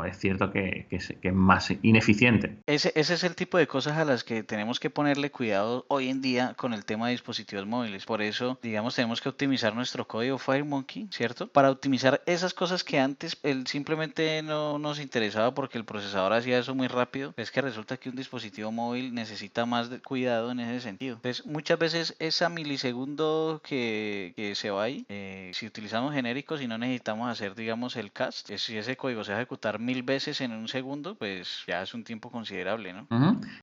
es 0.06 0.18
cierto 0.18 0.52
que, 0.52 0.86
que, 0.90 0.98
es- 0.98 1.14
que 1.22 1.32
más 1.32 1.72
ineficiente. 1.82 2.58
Ese, 2.66 2.92
ese 2.96 3.14
es 3.14 3.24
el 3.24 3.36
tipo 3.36 3.58
de 3.58 3.68
cosas 3.68 3.98
a 3.98 4.06
las 4.06 4.24
que 4.24 4.44
tenemos 4.44 4.80
que 4.80 4.90
ponerle 4.90 5.32
cuidado 5.32 5.86
hoy 5.90 6.10
en 6.10 6.22
día 6.22 6.54
con 6.58 6.74
el 6.74 6.86
tema 6.86 7.08
de 7.08 7.12
dispositivos 7.14 7.66
móviles. 7.66 8.06
Por 8.06 8.22
eso, 8.22 8.60
digamos, 8.62 8.96
tenemos 8.96 9.22
que 9.22 9.30
optimizar 9.30 9.76
nuestro 9.76 10.08
código 10.08 10.38
FireMonkey, 10.38 11.08
¿cierto? 11.12 11.48
Para 11.48 11.72
optimizar 11.72 12.22
esas 12.26 12.54
cosas 12.54 12.84
que 12.84 13.00
antes 13.00 13.38
él 13.44 13.68
simplemente 13.68 14.42
no 14.44 14.80
nos 14.80 15.00
interesaba 15.00 15.54
porque 15.54 15.78
el 15.78 15.86
procesador 15.86 16.34
hacía 16.34 16.60
eso 16.60 16.76
muy 16.76 16.88
rápido. 16.88 17.34
Es 17.38 17.52
que 17.52 17.62
resulta 17.62 17.98
que 17.98 18.10
un 18.10 18.16
dispositivo 18.16 18.72
móvil 18.72 19.14
necesita 19.14 19.66
más 19.66 19.90
cuidado 20.06 20.52
en 20.52 20.60
ese 20.60 20.82
sentido. 20.82 21.16
Entonces, 21.16 21.46
muchas 21.46 21.80
veces 21.80 22.16
esa 22.20 22.50
milisegundo 22.50 23.62
que, 23.64 24.34
que 24.36 24.56
se 24.56 24.70
va 24.72 24.84
ahí, 24.84 25.06
eh, 25.10 25.52
si 25.54 25.66
utilizamos 25.66 26.14
genéricos 26.14 26.62
y 26.62 26.68
no 26.68 26.78
necesitamos 26.78 27.30
hacer, 27.30 27.56
digamos, 27.56 27.96
el 27.96 28.12
cast, 28.12 28.50
si 28.56 28.78
ese 28.78 28.98
código 28.98 29.24
se 29.24 29.34
a 29.34 29.43
ejecutar 29.44 29.80
mil 29.80 30.04
veces 30.04 30.42
en 30.42 30.52
un 30.54 30.68
segundo, 30.68 31.16
pues 31.16 31.64
ya 31.68 31.82
es 31.82 31.94
un 31.94 32.04
tiempo 32.04 32.32
considerable, 32.32 32.94
¿no? 32.94 33.08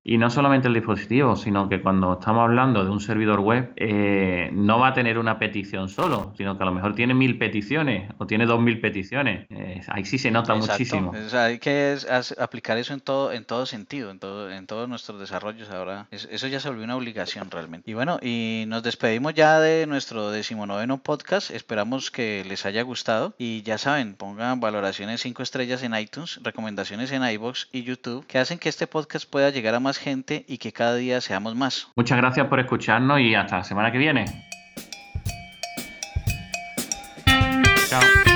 Y 0.05 0.19
no 0.19 0.31
solamente 0.31 0.69
el 0.69 0.75
dispositivo, 0.75 1.37
sino 1.37 1.69
que 1.69 1.81
cuando 1.81 2.15
estamos 2.21 2.43
hablando 2.45 2.85
de 2.85 2.91
un 2.91 3.01
servidor 3.01 3.41
web, 3.41 3.73
eh, 3.77 4.51
no 4.53 4.79
va 4.79 4.89
a 4.89 4.95
tener 4.95 5.19
una 5.19 5.39
petición 5.39 5.89
solo, 5.89 6.33
sino 6.37 6.57
que 6.57 6.63
a 6.63 6.67
lo 6.67 6.73
mejor 6.73 6.95
tiene 6.95 7.15
mil 7.15 7.39
peticiones 7.39 8.11
o 8.19 8.27
tiene 8.27 8.47
dos 8.47 8.61
mil 8.61 8.81
peticiones. 8.81 9.47
Eh, 9.51 9.81
ahí 9.89 10.05
sí 10.05 10.19
se 10.19 10.31
nota 10.31 10.53
Exacto. 10.55 10.73
muchísimo. 10.73 11.11
O 11.11 11.29
sea, 11.29 11.45
hay 11.45 11.59
que 11.59 11.93
es- 11.95 12.07
aplicar 12.39 12.79
eso 12.79 12.93
en 12.95 13.01
todo, 13.01 13.33
en 13.33 13.45
todo 13.45 13.67
sentido, 13.67 14.11
en 14.11 14.19
todo, 14.19 14.51
en 14.51 14.67
todos 14.67 14.89
nuestros 14.89 15.19
desarrollos 15.19 15.71
ahora. 15.71 16.07
Es- 16.11 16.29
eso 16.31 16.47
ya 16.47 16.61
se 16.61 16.69
volvió 16.69 16.85
una 16.85 16.97
obligación 16.97 17.51
realmente. 17.51 17.91
Y 17.91 17.95
bueno, 17.95 18.19
y 18.23 18.65
nos 18.69 18.83
despedimos 18.83 19.35
ya 19.35 19.59
de 19.61 19.87
nuestro 19.87 20.31
decimonoveno 20.31 20.99
podcast. 20.99 21.51
Esperamos 21.51 22.11
que 22.11 22.45
les 22.47 22.67
haya 22.67 22.83
gustado. 22.83 23.35
Y 23.39 23.63
ya 23.63 23.79
saben, 23.79 24.15
pongan 24.15 24.61
valoraciones 24.61 25.21
5 25.21 25.43
estrellas 25.71 25.83
en 25.83 26.03
iTunes, 26.03 26.41
recomendaciones 26.43 27.13
en 27.13 27.23
iBox 27.23 27.69
y 27.73 27.83
YouTube, 27.83 28.27
que 28.27 28.39
hacen 28.39 28.59
que 28.59 28.69
este 28.69 28.87
podcast 28.87 29.29
pueda 29.29 29.51
llegar 29.51 29.75
a 29.75 29.81
más 29.81 29.99
gente 29.99 30.45
y 30.49 30.59
que 30.59 30.73
cada 30.73 30.97
día 30.97 31.21
seamos 31.21 31.55
más. 31.55 31.89
Muchas 31.95 32.19
gracias 32.19 32.47
por 32.49 32.59
escucharnos 32.59 33.21
y 33.21 33.35
hasta 33.35 33.59
la 33.59 33.65
semana 33.65 33.93
que 33.93 33.99
viene. 33.99 34.25
Chao. 37.89 38.30